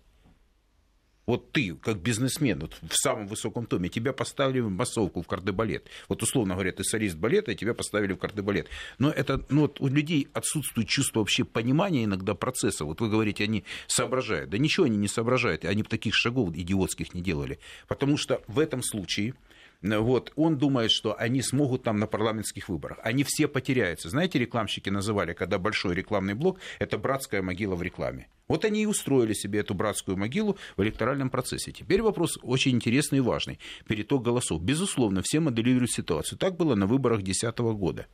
[1.29, 5.87] вот ты, как бизнесмен, вот в самом высоком томе, тебя поставили в массовку в кардебалет.
[6.07, 8.67] Вот условно говоря, ты солист балета, и тебя поставили в кардебалет.
[8.97, 12.83] Но это, ну, вот у людей отсутствует чувство вообще понимания иногда процесса.
[12.83, 14.49] Вот вы говорите, они соображают.
[14.49, 17.59] Да ничего они не соображают, они бы таких шагов идиотских не делали.
[17.87, 19.35] Потому что в этом случае
[19.83, 22.97] вот, он думает, что они смогут там на парламентских выборах.
[23.03, 24.09] Они все потеряются.
[24.09, 28.27] Знаете, рекламщики называли, когда большой рекламный блок, это братская могила в рекламе.
[28.49, 31.71] Вот они и устроили себе эту братскую могилу в электоральном процессе.
[31.71, 33.59] Теперь вопрос очень интересный и важный.
[33.87, 34.61] Переток голосов.
[34.61, 36.37] Безусловно, все моделируют ситуацию.
[36.37, 38.07] Так было на выборах 2010 года.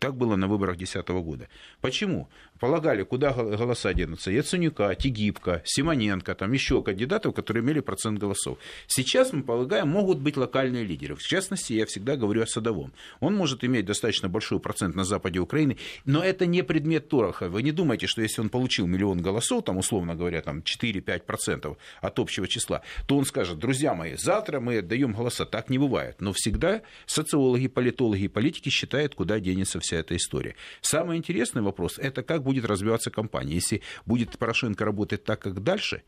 [0.00, 1.48] Так было на выборах 2010 года.
[1.80, 2.28] Почему?
[2.58, 4.30] Полагали, куда голоса денутся?
[4.30, 8.58] Яценюка, Тигибко, Симоненко, там еще кандидатов, которые имели процент голосов.
[8.88, 11.14] Сейчас, мы полагаем, могут быть локальные лидеры.
[11.14, 12.92] В частности, я всегда говорю о Садовом.
[13.20, 17.48] Он может иметь достаточно большой процент на западе Украины, но это не предмет Тороха.
[17.48, 22.18] Вы не думайте, что если он получил миллион голосов, там, условно говоря, там 4-5% от
[22.18, 25.44] общего числа, то он скажет, друзья мои, завтра мы отдаем голоса.
[25.44, 26.20] Так не бывает.
[26.20, 30.56] Но всегда социологи, политологи и политики считают, куда денется вся эта история.
[30.80, 33.54] Самый интересный вопрос– это как будет развиваться компания.
[33.54, 36.02] Если будет Порошенко работать так, как дальше,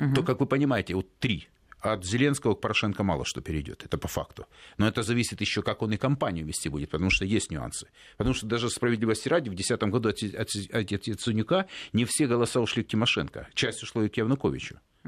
[0.00, 0.14] угу.
[0.14, 1.48] то, как вы понимаете, вот три
[1.92, 4.46] от Зеленского к Порошенко мало что перейдет, это по факту.
[4.78, 7.88] Но это зависит еще, как он и компанию вести будет, потому что есть нюансы.
[8.16, 12.60] Потому что даже справедливости ради, в 2010 году от, от, от Яценюка не все голоса
[12.60, 14.16] ушли к Тимошенко, часть ушла и к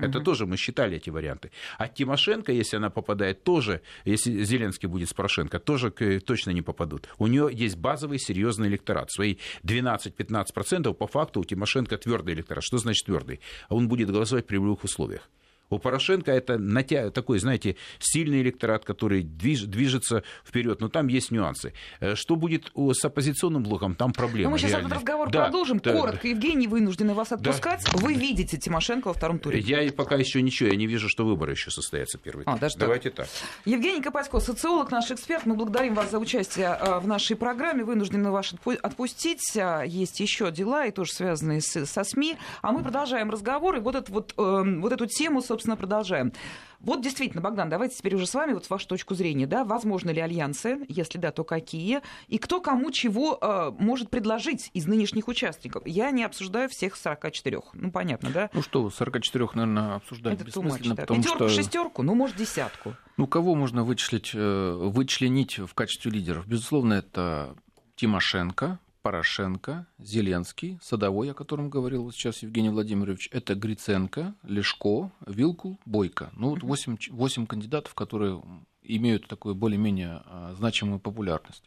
[0.00, 1.50] Это тоже мы считали эти варианты.
[1.76, 7.08] А Тимошенко, если она попадает, тоже, если Зеленский будет с Порошенко, тоже точно не попадут.
[7.18, 9.10] У нее есть базовый серьезный электорат.
[9.10, 12.64] Свои 12-15% по факту у Тимошенко твердый электорат.
[12.64, 13.40] Что значит твердый?
[13.68, 15.28] Он будет голосовать при любых условиях.
[15.70, 17.10] У Порошенко это натя...
[17.10, 19.62] такой, знаете, сильный электорат, который движ...
[19.62, 21.72] движется вперед, но там есть нюансы.
[22.00, 24.44] Э, что будет с оппозиционным блоком, там проблемы.
[24.44, 24.86] Но мы сейчас реальные.
[24.88, 25.78] этот разговор да, продолжим.
[25.78, 26.28] Да, Коротко, да.
[26.28, 27.84] Евгений, вынуждены вас отпускать.
[27.84, 27.98] Да.
[27.98, 29.60] Вы видите Тимошенко во втором туре?
[29.60, 33.10] Я пока еще ничего, я не вижу, что выборы еще состоятся первый а, даже Давайте
[33.10, 33.26] так.
[33.26, 33.34] так.
[33.64, 35.46] Евгений Копатько, социолог, наш эксперт.
[35.46, 37.84] Мы благодарим вас за участие э, в нашей программе.
[37.84, 39.56] Вынуждены вас отпустить.
[39.56, 42.36] А, есть еще дела, и тоже связанные с, со СМИ.
[42.62, 43.76] А мы продолжаем разговор.
[43.76, 46.32] И вот, эту, вот, э, вот эту тему, собственно, собственно, продолжаем.
[46.78, 50.10] Вот действительно, Богдан, давайте теперь уже с вами, вот с вашей точки зрения, да, возможно
[50.10, 55.26] ли альянсы, если да, то какие, и кто кому чего э, может предложить из нынешних
[55.26, 55.82] участников.
[55.84, 58.50] Я не обсуждаю всех 44, ну понятно, да?
[58.52, 61.02] Ну что, 44, наверное, обсуждать Это бессмысленно, да.
[61.02, 61.60] потому Пятерку, что...
[61.60, 62.94] шестерку, ну может десятку.
[63.16, 66.46] Ну кого можно вычислить, э, вычленить в качестве лидеров?
[66.46, 67.56] Безусловно, это
[67.96, 76.30] Тимошенко, Порошенко, Зеленский, Садовой, о котором говорил сейчас Евгений Владимирович, это Гриценко, Лешко, Вилкул, Бойко.
[76.34, 78.42] Ну, вот 8, 8 кандидатов, которые
[78.82, 81.64] имеют такую более-менее а, значимую популярность.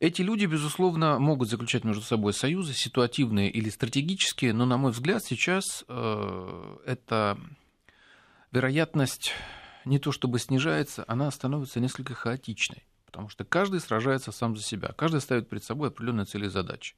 [0.00, 5.22] Эти люди, безусловно, могут заключать между собой союзы, ситуативные или стратегические, но, на мой взгляд,
[5.22, 7.38] сейчас э, эта
[8.50, 9.32] вероятность
[9.84, 14.92] не то чтобы снижается, она становится несколько хаотичной потому что каждый сражается сам за себя,
[14.96, 16.94] каждый ставит перед собой определенные цели и задачи.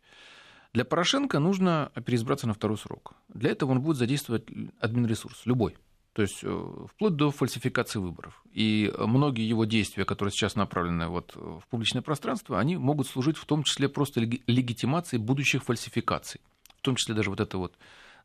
[0.72, 3.14] Для Порошенко нужно переизбраться на второй срок.
[3.29, 4.44] Для этого он будет задействовать
[4.81, 5.77] админресурс, любой.
[6.12, 8.42] То есть э, вплоть до фальсификации выборов.
[8.53, 13.46] И многие его действия, которые сейчас направлены вот в публичное пространство, они могут служить в
[13.46, 16.40] том числе просто легитимацией будущих фальсификаций.
[16.77, 17.75] В том числе даже вот это вот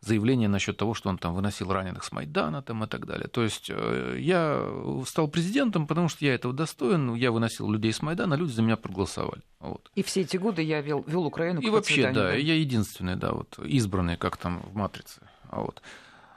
[0.01, 3.27] заявление насчет того, что он там выносил раненых с Майдана там, и так далее.
[3.27, 4.63] То есть э, я
[5.05, 8.77] стал президентом, потому что я этого достоин, я выносил людей с Майдана, люди за меня
[8.77, 9.41] проголосовали.
[9.60, 9.91] Вот.
[9.95, 13.57] И все эти годы я вел, вел Украину И вообще, да, я единственный, да, вот,
[13.60, 15.21] избранный, как там в «Матрице».
[15.51, 15.81] Вот.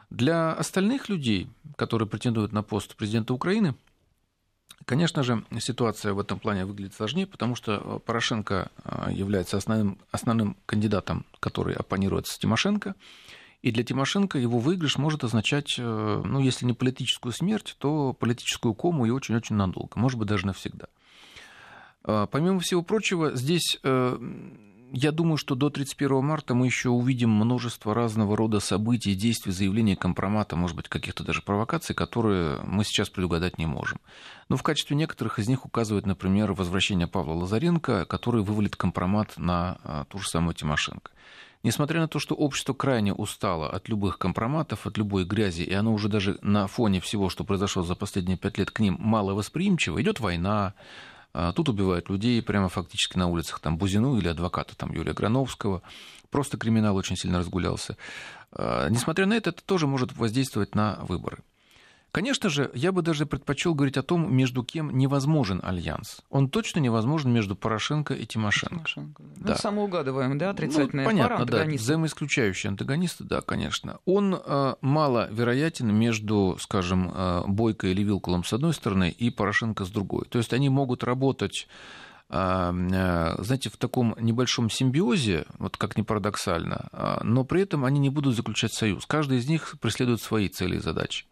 [0.09, 3.75] Для остальных людей, которые претендуют на пост президента Украины,
[4.87, 10.57] Конечно же, ситуация в этом плане выглядит сложнее, потому что Порошенко э, является основным, основным
[10.67, 12.95] кандидатом, который оппонирует с Тимошенко.
[13.63, 18.75] И для Тимошенко его выигрыш может означать, э, ну, если не политическую смерть, то политическую
[18.75, 20.87] кому и очень-очень надолго, может быть, даже навсегда.
[22.05, 24.19] Э, помимо всего прочего, здесь э,
[24.93, 29.95] я думаю, что до 31 марта мы еще увидим множество разного рода событий, действий, заявлений,
[29.95, 34.01] компромата, может быть, каких-то даже провокаций, которые мы сейчас предугадать не можем.
[34.49, 39.79] Но в качестве некоторых из них указывает, например, возвращение Павла Лазаренко, который вывалит компромат на
[39.85, 41.13] а, ту же самую Тимошенко.
[41.63, 45.93] Несмотря на то, что общество крайне устало от любых компроматов, от любой грязи, и оно
[45.93, 50.01] уже даже на фоне всего, что произошло за последние пять лет, к ним мало восприимчиво,
[50.01, 50.73] идет война,
[51.35, 55.83] а, тут убивают людей прямо фактически на улицах, там Бузину или адвоката там, Юрия Грановского.
[56.31, 57.97] Просто криминал очень сильно разгулялся.
[58.53, 61.43] А, несмотря на это, это тоже может воздействовать на выборы.
[62.13, 66.23] Конечно же, я бы даже предпочел говорить о том, между кем невозможен альянс.
[66.29, 68.75] Он точно невозможен между Порошенко и Тимошенко.
[68.75, 69.23] Тимошенко.
[69.23, 69.57] Ну, да.
[69.57, 73.99] самоугадываем, да, отрицательная ну, понятно, пара да, взаимоисключающие антагонисты, да, конечно.
[74.07, 79.91] Он э, маловероятен между, скажем, э, Бойко или Вилкулом с одной стороны и Порошенко с
[79.91, 80.25] другой.
[80.29, 81.69] То есть они могут работать
[82.29, 87.85] э, э, знаете, в таком небольшом симбиозе, вот как ни парадоксально, э, но при этом
[87.85, 89.07] они не будут заключать союз.
[89.07, 91.27] Каждый из них преследует свои цели и задачи.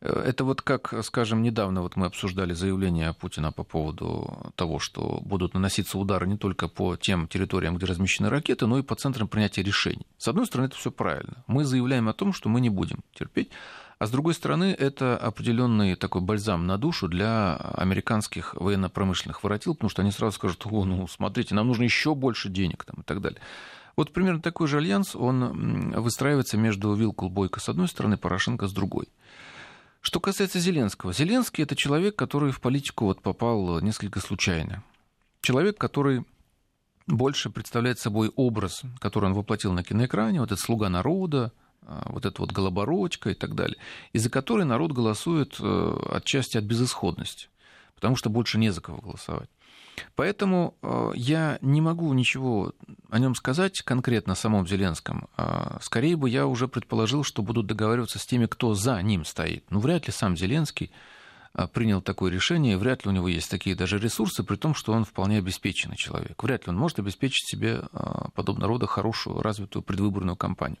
[0.00, 5.54] Это вот как, скажем, недавно вот мы обсуждали заявление Путина по поводу того, что будут
[5.54, 9.62] наноситься удары не только по тем территориям, где размещены ракеты, но и по центрам принятия
[9.62, 10.06] решений.
[10.18, 11.44] С одной стороны, это все правильно.
[11.46, 13.50] Мы заявляем о том, что мы не будем терпеть.
[13.98, 19.88] А с другой стороны, это определенный такой бальзам на душу для американских военно-промышленных воротил, потому
[19.88, 23.22] что они сразу скажут, о, ну, смотрите, нам нужно еще больше денег там, и так
[23.22, 23.40] далее.
[23.96, 28.72] Вот примерно такой же альянс, он выстраивается между Вилкул Бойко с одной стороны, Порошенко с
[28.74, 29.08] другой.
[30.06, 31.12] Что касается Зеленского.
[31.12, 34.84] Зеленский– это человек, который в политику вот попал несколько случайно.
[35.40, 36.24] Человек, который
[37.08, 41.50] больше представляет собой образ, который он воплотил на киноэкране, вот этот «Слуга народа»,
[41.82, 43.78] а, вот эта вот голобородька и так далее,
[44.12, 47.48] из-за которой народ голосует э, отчасти от безысходности,
[47.96, 49.50] потому что больше не за кого голосовать.
[50.14, 52.72] Поэтому э, я не могу ничего
[53.10, 55.28] о нем сказать конкретно самом Зеленском.
[55.36, 59.64] А, скорее бы я уже предположил, что будут договариваться с теми, кто за ним стоит.
[59.70, 60.90] Ну, вряд ли сам Зеленский
[61.54, 64.92] а, принял такое решение, вряд ли у него есть такие даже ресурсы, при том, что
[64.92, 66.42] он вполне обеспеченный человек.
[66.42, 67.82] Вряд ли он может обеспечить себе
[68.34, 70.78] подобного рода хорошую, развитую предвыборную кампанию.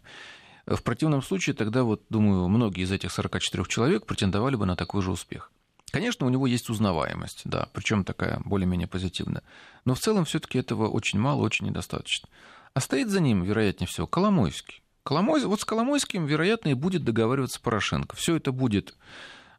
[0.66, 5.00] В противном случае тогда, вот, думаю, многие из этих 44 человек претендовали бы на такой
[5.00, 5.52] же успех.
[5.90, 9.42] Конечно, у него есть узнаваемость, да, причем такая более-менее позитивная.
[9.84, 12.28] Но в целом все-таки этого очень мало, очень недостаточно.
[12.74, 14.82] А стоит за ним, вероятнее всего, Коломойский.
[15.06, 15.44] Коломой...
[15.44, 18.16] Вот с Коломойским, вероятно, и будет договариваться Порошенко.
[18.16, 18.96] Все это будет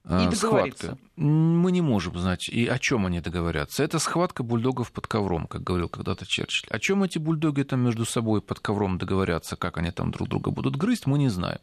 [0.09, 0.97] и схватка.
[1.15, 3.83] Мы не можем знать, и о чем они договорятся.
[3.83, 6.69] Это схватка бульдогов под ковром, как говорил когда-то Черчилль.
[6.69, 10.51] О чем эти бульдоги там между собой под ковром договорятся, как они там друг друга
[10.51, 11.59] будут грызть, мы не знаем.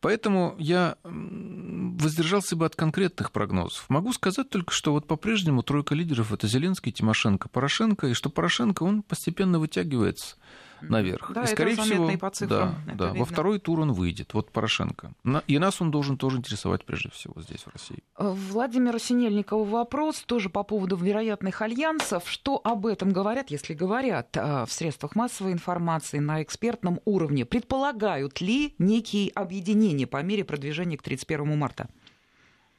[0.00, 3.86] Поэтому я воздержался бы от конкретных прогнозов.
[3.88, 8.82] Могу сказать только, что вот по-прежнему тройка лидеров это Зеленский, Тимошенко, Порошенко, и что Порошенко,
[8.82, 10.36] он постепенно вытягивается
[10.80, 11.32] наверх.
[11.32, 13.12] Да, и, скорее это всего, по цифрам, да, да.
[13.12, 14.34] во второй тур он выйдет.
[14.34, 15.12] Вот Порошенко.
[15.46, 17.98] И нас он должен тоже интересовать прежде всего здесь, в России.
[18.18, 22.28] Э, Владимиру Синельникову вопрос тоже по поводу вероятных альянсов.
[22.28, 27.44] Что об этом говорят, если говорят э, в средствах массовой информации на экспертном уровне?
[27.44, 31.88] Предполагают ли некие объединения по мере продвижения к 31 марта?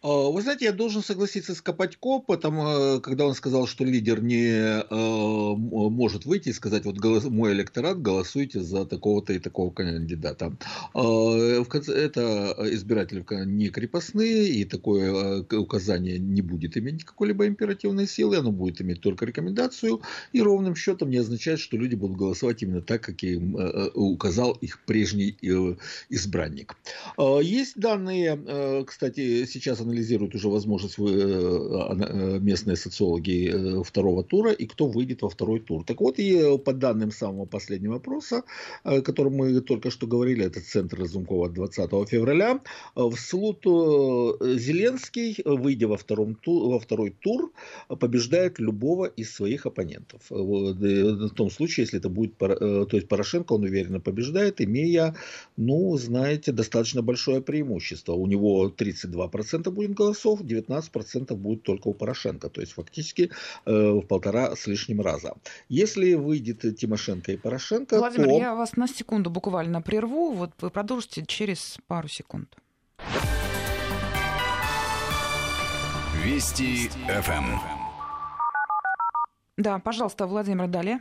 [0.03, 4.21] А, вы знаете, я должен согласиться с Копатько, потому, э, когда он сказал, что лидер
[4.21, 9.71] не э, может выйти и сказать, вот голос, мой электорат, голосуйте за такого-то и такого
[9.71, 10.55] кандидата.
[10.93, 18.37] Э, это избиратели не крепостные, и такое э, указание не будет иметь какой-либо императивной силы,
[18.37, 22.81] оно будет иметь только рекомендацию, и ровным счетом не означает, что люди будут голосовать именно
[22.81, 25.37] так, как им э, указал их прежний
[26.09, 26.75] избранник.
[27.17, 34.87] Есть данные, кстати, сейчас анализируют уже возможность э, местные социологи э, второго тура и кто
[34.87, 35.83] выйдет во второй тур.
[35.83, 38.43] Так вот, и по данным самого последнего опроса,
[38.83, 42.59] э, о котором мы только что говорили, это центр Разумкова 20 февраля,
[42.95, 47.51] в Слуту Зеленский, выйдя во, втором тур, во второй тур,
[47.87, 50.21] побеждает любого из своих оппонентов.
[50.29, 55.15] В том случае, если это будет, то есть Порошенко, он уверенно побеждает, имея,
[55.55, 58.13] ну, знаете, достаточно большое преимущество.
[58.13, 62.49] У него 32% будет голосов, 19% будет только у Порошенко.
[62.49, 63.29] То есть фактически
[63.65, 65.33] э, в полтора с лишним раза.
[65.69, 68.37] Если выйдет Тимошенко и Порошенко, Владимир, то...
[68.39, 70.31] я вас на секунду буквально прерву.
[70.31, 72.57] Вот вы продолжите через пару секунд.
[76.25, 77.45] Вести ФМ.
[79.57, 80.99] Да, пожалуйста, Владимир, далее.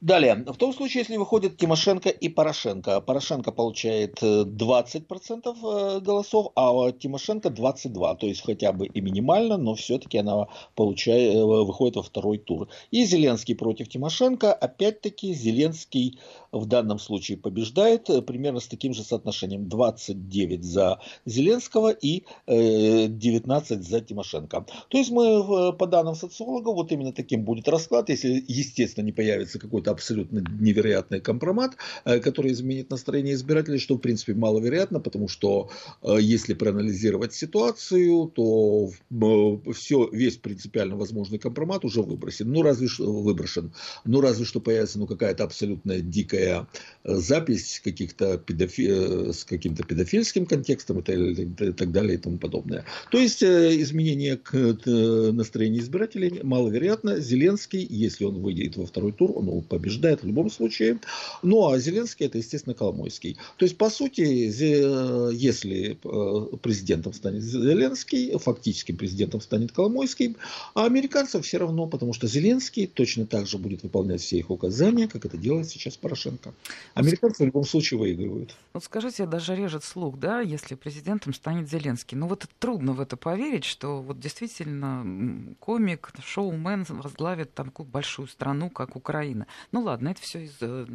[0.00, 6.48] Далее, в том случае, если выходит Тимошенко и Порошенко, Порошенко получает 20% э, э, голосов,
[6.56, 11.94] а Тимошенко 22%, то есть хотя бы и минимально, но все-таки она получает, э, выходит
[11.94, 12.66] во второй тур.
[12.90, 16.18] И Зеленский против Тимошенко, опять-таки Зеленский
[16.50, 19.68] в данном случае побеждает примерно с таким же соотношением.
[19.68, 24.66] 29 за Зеленского и 19 за Тимошенко.
[24.88, 29.59] То есть мы по данным социологов, вот именно таким будет расклад, если естественно не появится
[29.60, 35.70] какой-то абсолютно невероятный компромат, э, который изменит настроение избирателей, что в принципе маловероятно, потому что
[36.02, 42.50] э, если проанализировать ситуацию, то э, все, весь принципиально возможный компромат уже выбросен.
[42.50, 43.72] Ну, разве что выброшен.
[44.04, 46.66] Ну, разве что появится ну, какая-то абсолютно дикая
[47.04, 49.32] запись каких-то педофи...
[49.32, 52.84] с каким-то педофильским контекстом и так далее и тому подобное.
[53.10, 54.56] То есть изменение к
[55.32, 57.20] настроению избирателей маловероятно.
[57.20, 60.98] Зеленский, если он выйдет во второй тур, он побеждает в любом случае.
[61.42, 63.36] Ну а Зеленский это, естественно, Коломойский.
[63.56, 70.36] То есть, по сути, если э, президентом станет Зеленский, фактическим президентом станет Коломойский,
[70.74, 75.08] а американцам все равно, потому что Зеленский точно так же будет выполнять все их указания,
[75.08, 76.52] как это делает сейчас Порошенко.
[76.94, 78.54] Американцы в любом случае выигрывают.
[78.72, 82.16] Вот скажите, даже режет слух, да, если президентом станет Зеленский.
[82.16, 88.70] Ну вот трудно в это поверить, что вот действительно комик, шоумен возглавит такую большую страну,
[88.70, 89.39] как Украина.
[89.72, 90.86] Ну ладно, это все из э,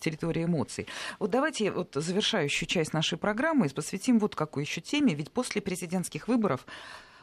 [0.00, 0.86] территории эмоций.
[1.18, 5.14] Вот давайте вот завершающую часть нашей программы посвятим вот какой еще теме.
[5.14, 6.66] Ведь после президентских выборов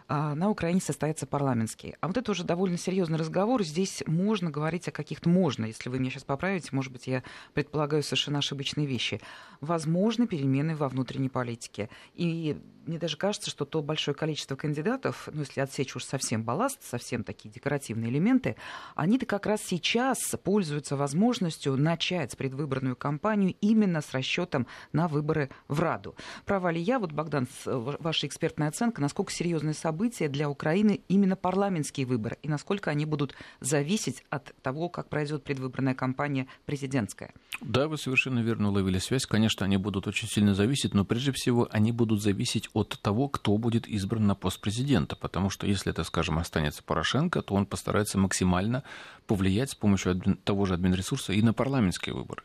[0.09, 1.97] на Украине состоятся парламентские.
[2.01, 3.63] А вот это уже довольно серьезный разговор.
[3.63, 8.03] Здесь можно говорить о каких-то, можно, если вы меня сейчас поправите, может быть, я предполагаю
[8.03, 9.21] совершенно ошибочные вещи.
[9.61, 11.89] Возможны перемены во внутренней политике.
[12.15, 16.81] И мне даже кажется, что то большое количество кандидатов, ну, если отсечь уж совсем балласт,
[16.81, 18.55] совсем такие декоративные элементы,
[18.95, 25.79] они-то как раз сейчас пользуются возможностью начать предвыборную кампанию именно с расчетом на выборы в
[25.79, 26.15] Раду.
[26.45, 32.05] Права ли я, вот, Богдан, ваша экспертная оценка, насколько серьезное событие для Украины именно парламентские
[32.05, 37.33] выборы, и насколько они будут зависеть от того, как пройдет предвыборная кампания президентская?
[37.59, 39.25] Да, вы совершенно верно уловили связь.
[39.25, 43.57] Конечно, они будут очень сильно зависеть, но прежде всего они будут зависеть от того, кто
[43.57, 45.17] будет избран на пост президента.
[45.17, 48.83] Потому что если это, скажем, останется Порошенко, то он постарается максимально
[49.29, 52.41] повлиять с помощью того же админресурса и на парламентские выборы.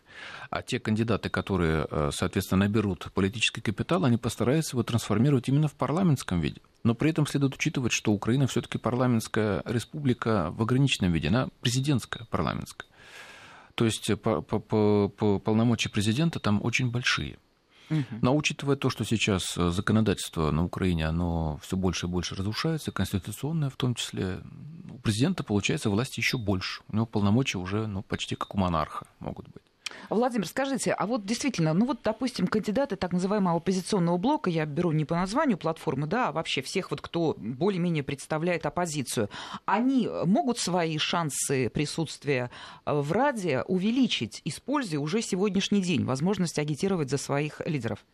[0.51, 5.73] А те кандидаты, которые, э, соответственно, наберут политический капитал, они постараются его трансформировать именно в
[5.73, 6.61] парламентском виде.
[6.83, 12.27] Но при этом следует учитывать, что Украина все-таки парламентская республика в ограниченном виде, она президентская
[12.31, 12.87] парламентская.
[13.75, 17.39] То есть по, по, по, по полномочия президента там очень большие.
[18.23, 22.93] Но учитывая то, что сейчас э, законодательство на Украине, оно все больше и больше разрушается,
[22.93, 24.41] конституционное в том числе,
[24.91, 26.83] у президента получается власти еще больше.
[26.89, 29.64] У него полномочия уже ну, почти как у монарха могут быть.
[30.11, 34.93] Владимир, скажите, а вот действительно, ну вот, допустим, кандидаты так называемого оппозиционного блока, я беру
[34.93, 39.31] не по названию платформы, да, а вообще всех вот, кто более-менее представляет оппозицию,
[39.65, 42.51] они могут свои шансы присутствия
[42.85, 48.05] э, в Раде увеличить, используя уже сегодняшний день возможность агитировать за своих лидеров?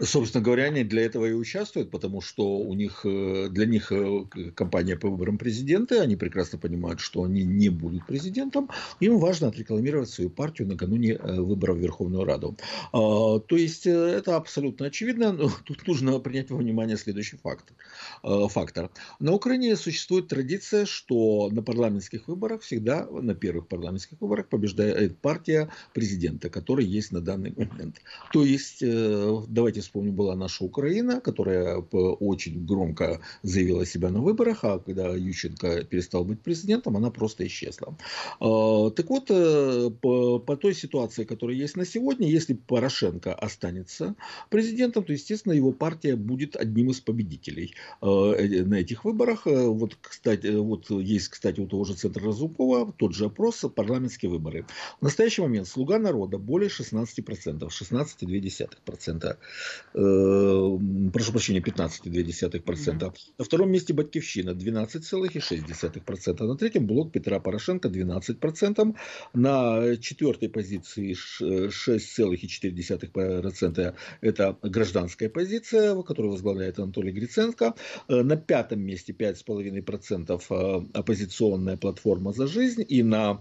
[0.00, 4.24] Собственно говоря, они для этого и участвуют, потому что у них, э, для них э,
[4.54, 8.68] кампания по выборам президента, они прекрасно понимают, что они не будут президентом,
[9.00, 12.56] им важно отрекламировать свою партию накануне э, выборов в Верховную Раду.
[12.92, 17.76] А, то есть это абсолютно очевидно, но тут нужно принять во внимание следующий фактор.
[18.22, 18.90] фактор.
[19.18, 25.70] На Украине существует традиция, что на парламентских выборах всегда, на первых парламентских выборах побеждает партия
[25.94, 28.02] президента, который есть на данный момент.
[28.32, 34.78] То есть, давайте вспомню, была наша Украина, которая очень громко заявила себя на выборах, а
[34.78, 37.96] когда Ющенко перестал быть президентом, она просто исчезла.
[38.40, 44.14] А, так вот, э, по, по той ситуации, которая есть на сегодня, если Порошенко останется
[44.50, 49.46] президентом, то, естественно, его партия будет одним из победителей э, э, на этих выборах.
[49.46, 54.66] Вот, кстати, вот есть, кстати, у того же Центра Разумкова тот же опрос парламентские выборы.
[55.00, 59.36] В настоящий момент «Слуга народа» более 16%, 16,2%.
[59.96, 60.78] Э,
[61.12, 62.62] прошу прощения, 15,2%.
[62.62, 63.12] Mm-hmm.
[63.38, 66.46] На втором месте Батькивщина 12,6%.
[66.46, 68.94] На третьем блок Петра Порошенко 12%.
[69.32, 77.74] На четвертой позиции 6,4% это гражданская позиция, которую возглавляет Анатолий Гриценко.
[78.08, 82.84] Э, на пятом месте 5,5% э, оппозиционная платформа «За жизнь».
[82.86, 83.40] И на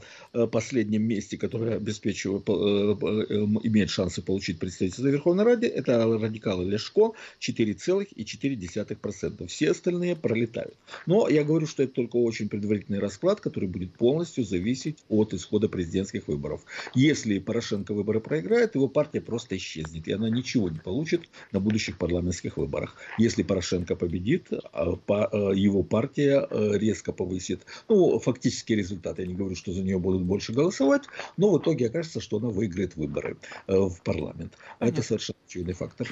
[0.52, 9.48] последнем месте, которое обеспечивает, имеет шансы получить представительство Верховной Раде, это радикалы Лешко 4,4%.
[9.48, 10.76] Все остальные пролетают.
[11.06, 15.70] Но я говорю, что это только очень предварительный расклад, который будет полностью зависеть от исхода
[15.70, 16.64] президентских выборов.
[16.94, 21.98] Если Порошенко выборы проиграет, его партия просто исчезнет, и она ничего не получит на будущих
[21.98, 22.96] парламентских выборах.
[23.18, 29.34] Если Порошенко победит, а, а, его партия э, резко повысит, ну, фактические результаты, я не
[29.34, 31.04] говорю, что за нее будут больше голосовать,
[31.38, 33.38] но в итоге окажется, что она выиграет выборы
[33.68, 34.54] э, в парламент.
[34.80, 35.00] Понятно.
[35.00, 36.05] Это совершенно очевидный фактор.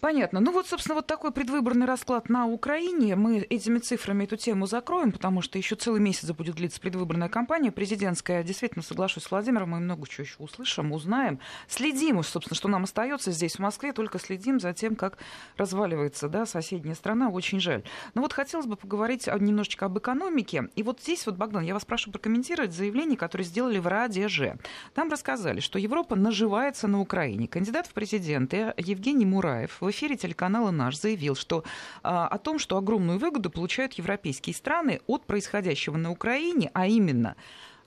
[0.00, 0.38] Понятно.
[0.38, 3.16] Ну вот, собственно, вот такой предвыборный расклад на Украине.
[3.16, 7.72] Мы этими цифрами эту тему закроем, потому что еще целый месяц будет длиться предвыборная кампания
[7.72, 8.44] президентская.
[8.44, 11.40] Действительно, соглашусь с Владимиром, мы много чего еще услышим, узнаем.
[11.66, 15.18] Следим, собственно, что нам остается здесь, в Москве, только следим за тем, как
[15.56, 17.28] разваливается да, соседняя страна.
[17.28, 17.82] Очень жаль.
[18.14, 20.68] Но вот хотелось бы поговорить немножечко об экономике.
[20.76, 24.56] И вот здесь вот, Богдан, я вас прошу прокомментировать заявление, которое сделали в Раде Ж.
[24.94, 27.48] Там рассказали, что Европа наживается на Украине.
[27.48, 31.64] Кандидат в президенты Евгений Мураев в эфире телеканала «Наш» заявил, что
[32.02, 37.36] а, о том, что огромную выгоду получают европейские страны от происходящего на Украине, а именно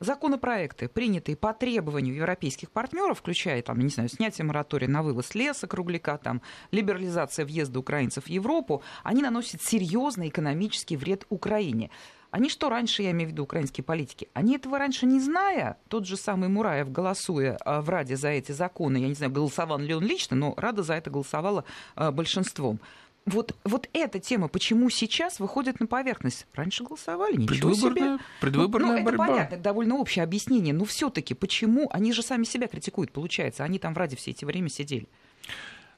[0.01, 5.67] законопроекты, принятые по требованию европейских партнеров, включая, там, не знаю, снятие моратория на вывоз леса,
[5.67, 11.91] кругляка, там, либерализация въезда украинцев в Европу, они наносят серьезный экономический вред Украине.
[12.31, 16.07] Они что раньше, я имею в виду украинские политики, они этого раньше не зная, тот
[16.07, 19.93] же самый Мураев, голосуя а, в Раде за эти законы, я не знаю, голосовал ли
[19.93, 21.65] он лично, но Рада за это голосовала
[21.95, 22.79] а, большинством.
[23.25, 26.47] Вот, вот эта тема, почему сейчас выходит на поверхность?
[26.53, 28.25] Раньше голосовали, ничего предвыборная, себе.
[28.39, 29.23] Предвыборная ну, ну, борьба.
[29.25, 30.73] Это понятно, довольно общее объяснение.
[30.73, 31.87] Но все-таки почему?
[31.91, 33.63] Они же сами себя критикуют, получается.
[33.63, 35.07] Они там в Раде все эти время сидели.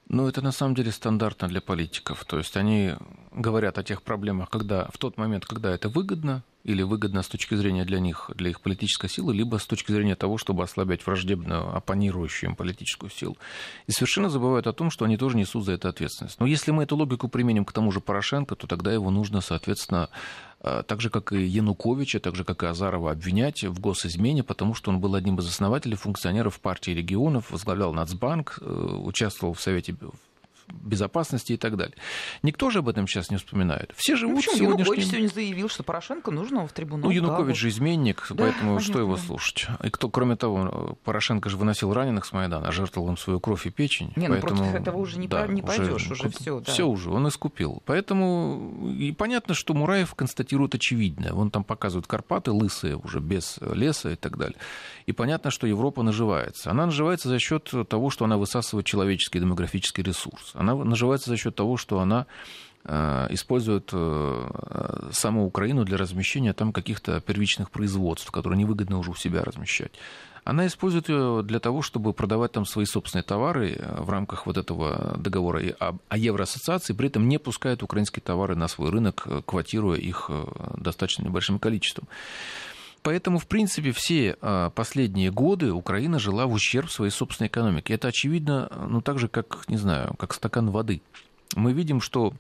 [0.10, 2.24] Ну, это на самом деле стандартно для политиков.
[2.26, 2.94] То есть они
[3.32, 7.56] говорят о тех проблемах, когда в тот момент, когда это выгодно, или выгодно с точки
[7.56, 11.76] зрения для них, для их политической силы, либо с точки зрения того, чтобы ослаблять враждебную,
[11.76, 13.38] оппонирующую им политическую силу.
[13.88, 16.40] И совершенно забывают о том, что они тоже несут за это ответственность.
[16.40, 20.10] Но если мы эту логику применим к тому же Порошенко, то тогда его нужно, соответственно,
[20.64, 24.92] так же, как и Януковича, так же, как и Азарова, обвинять в госизмене, потому что
[24.92, 29.94] он был одним из основателей, функционеров партии регионов, возглавлял Нацбанк, э, участвовал в Совете
[30.68, 31.96] безопасности и так далее.
[32.42, 33.92] Никто же об этом сейчас не вспоминает.
[33.96, 34.80] Все живут ну, сегодняшним...
[34.80, 37.10] Янукович сегодня заявил, что Порошенко нужно в трибунал.
[37.10, 39.68] Ну, Янукович да, же изменник, да, поэтому понятно, что его слушать?
[39.84, 43.70] И кто, кроме того, Порошенко же выносил раненых с Майдана, жертвовал им свою кровь и
[43.70, 44.14] печень.
[44.16, 46.60] Не, поэтому, ну против этого уже не, да, не пойдешь, уже, уже все.
[46.60, 46.72] Да.
[46.72, 47.82] Все уже, он искупил.
[47.86, 51.34] Поэтому и понятно, что Мураев констатирует очевидное.
[51.34, 54.58] Он там показывает Карпаты лысые, уже без леса и так далее.
[55.06, 56.72] И понятно, что Европа наживается.
[56.72, 60.53] Она наживается за счет того, что она высасывает человеческий демографический ресурс.
[60.54, 62.26] Она наживается за счет того, что она
[62.86, 69.16] э, использует э, саму Украину для размещения там каких-то первичных производств, которые невыгодно уже у
[69.16, 69.92] себя размещать.
[70.46, 74.58] Она использует ее для того, чтобы продавать там свои собственные товары э, в рамках вот
[74.58, 75.62] этого договора
[76.10, 80.30] о Евроассоциации, при этом не пускает украинские товары на свой рынок, квотируя их
[80.78, 82.08] достаточно небольшим количеством.
[83.04, 87.94] Поэтому, в принципе, все а, последние годы Украина жила в ущерб своей собственной экономике.
[87.94, 91.02] Это очевидно, ну, так же, как, не знаю, как стакан воды.
[91.56, 92.34] Мы видим, что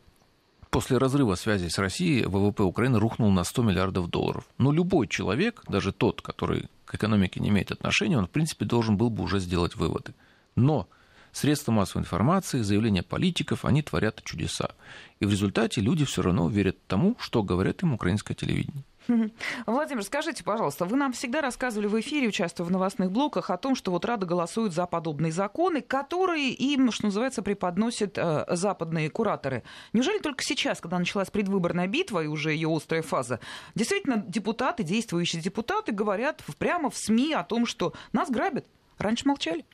[0.69, 4.45] после разрыва связи с Россией ВВП Украины рухнул на 100 миллиардов долларов.
[4.57, 8.95] Но любой человек, даже тот, который к экономике не имеет отношения, он, в принципе, должен
[8.95, 10.13] был бы уже сделать выводы.
[10.55, 10.87] Но
[11.33, 14.71] средства массовой информации, заявления политиков, они творят чудеса.
[15.19, 18.85] И в результате люди все равно верят тому, что говорят им украинское телевидение.
[19.65, 23.75] Владимир, скажите, пожалуйста, вы нам всегда рассказывали в эфире, участвуя в новостных блоках, о том,
[23.75, 29.63] что вот Рада голосует за подобные законы, которые им, что называется, преподносят э, западные кураторы.
[29.91, 33.39] Неужели только сейчас, когда началась предвыборная битва и уже ее острая фаза,
[33.75, 38.65] действительно депутаты, действующие депутаты говорят прямо в СМИ о том, что нас грабят?
[38.97, 39.65] Раньше молчали.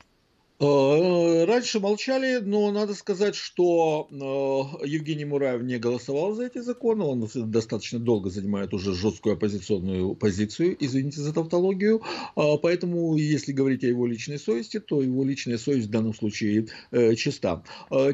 [0.62, 7.06] Э, раньше молчали, но надо сказать, что э, Евгений Мураев не голосовал за эти законы.
[7.06, 12.02] Он достаточно долго занимает уже жесткую оппозиционную позицию, извините за тавтологию.
[12.36, 16.68] А, поэтому, если говорить о его личной совести, то его личная совесть в данном случае
[16.92, 17.64] э, чиста.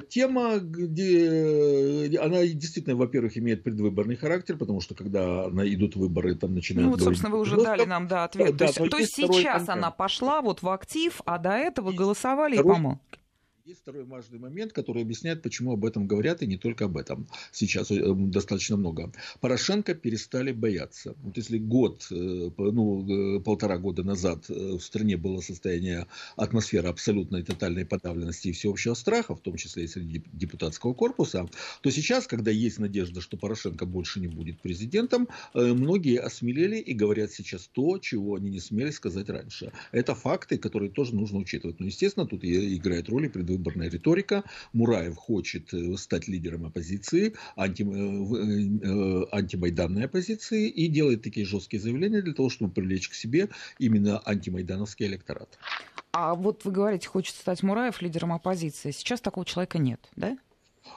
[0.09, 6.91] Тема, где она действительно, во-первых, имеет предвыборный характер, потому что когда идут выборы, там начинают...
[6.91, 8.55] Ну, вот, собственно, вы уже дали нам да, ответ.
[8.55, 12.34] Да, то есть, то есть сейчас она пошла вот в актив, а до этого голосовала
[12.34, 12.70] голосовали Второй...
[12.70, 12.98] и помог.
[13.65, 17.27] Есть второй важный момент, который объясняет, почему об этом говорят, и не только об этом.
[17.51, 19.11] Сейчас э, достаточно много.
[19.41, 21.15] Порошенко перестали бояться.
[21.23, 26.05] Вот если год, э, ну, э, полтора года назад в стране было состояние
[26.35, 31.49] атмосферы абсолютной тотальной подавленности и всеобщего страха, в том числе и среди депутатского корпуса,
[31.81, 37.31] то сейчас, когда есть надежда, что Порошенко больше не будет президентом, многие осмелели и говорят
[37.31, 39.73] сейчас то, чего они не смели сказать раньше.
[39.91, 41.79] Это факты, которые тоже нужно учитывать.
[41.79, 44.43] Но, естественно, тут играет роль и предвыборная предвыборная риторика.
[44.73, 47.83] Мураев хочет стать лидером оппозиции, анти,
[49.33, 53.49] антимайданной оппозиции, и делает такие жесткие заявления для того, чтобы привлечь к себе
[53.79, 55.57] именно антимайдановский электорат.
[56.11, 58.91] А вот вы говорите, хочет стать Мураев лидером оппозиции.
[58.91, 60.37] Сейчас такого человека нет, да?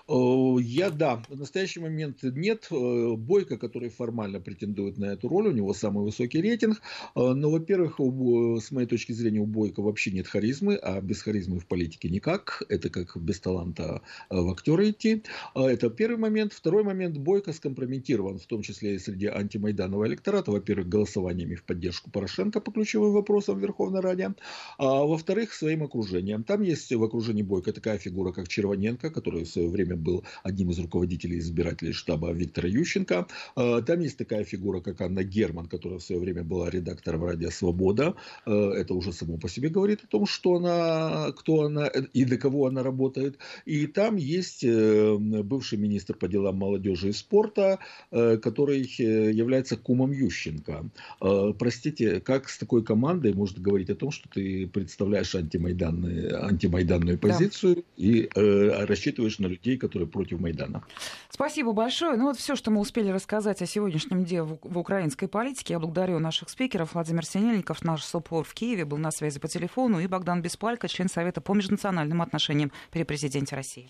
[0.09, 2.69] Э, я, да, в настоящий момент нет.
[2.71, 6.81] Э, Бойко, который формально претендует на эту роль, у него самый высокий рейтинг.
[7.15, 11.61] Э, но, во-первых, с моей точки зрения, у Бойко вообще нет харизмы, а без харизмы
[11.61, 12.63] в политике никак.
[12.69, 15.23] Это как без таланта в актеры идти.
[15.55, 16.53] Это первый момент.
[16.53, 17.17] Второй момент.
[17.19, 20.51] Бойко скомпрометирован, в том числе и среди антимайданного электората.
[20.51, 24.35] Во-первых, голосованиями в поддержку Порошенко по ключевым вопросам в Верховной Раде.
[24.79, 26.45] А во-вторых, своим окружением.
[26.45, 30.25] Там есть в окружении Бойко такая фигура, как Червоненко, который в свое время время был
[30.43, 33.27] одним из руководителей избирателей штаба Виктора Ющенко.
[33.57, 37.51] А, там есть такая фигура, как Анна Герман, которая в свое время была редактором «Радио
[37.51, 38.15] Свобода».
[38.45, 42.37] А, это уже само по себе говорит о том, что она, кто она и для
[42.37, 43.39] кого она работает.
[43.65, 47.79] И там есть э, бывший министр по делам молодежи и спорта,
[48.11, 50.91] э, который э, является кумом Ющенко.
[51.21, 57.19] А, простите, как с такой командой можно говорить о том, что ты представляешь антимайданную, антимайданную
[57.19, 57.83] позицию да.
[57.97, 60.83] и рассчитываешь на людей, людей, которые против Майдана.
[61.31, 62.17] Спасибо большое.
[62.17, 65.75] Ну вот все, что мы успели рассказать о сегодняшнем дне в, в украинской политике.
[65.75, 66.95] Я благодарю наших спикеров.
[66.95, 71.09] Владимир Синельников, наш сопор в Киеве, был на связи по телефону, и Богдан Беспалько, член
[71.09, 73.87] Совета по межнациональным отношениям при президенте России.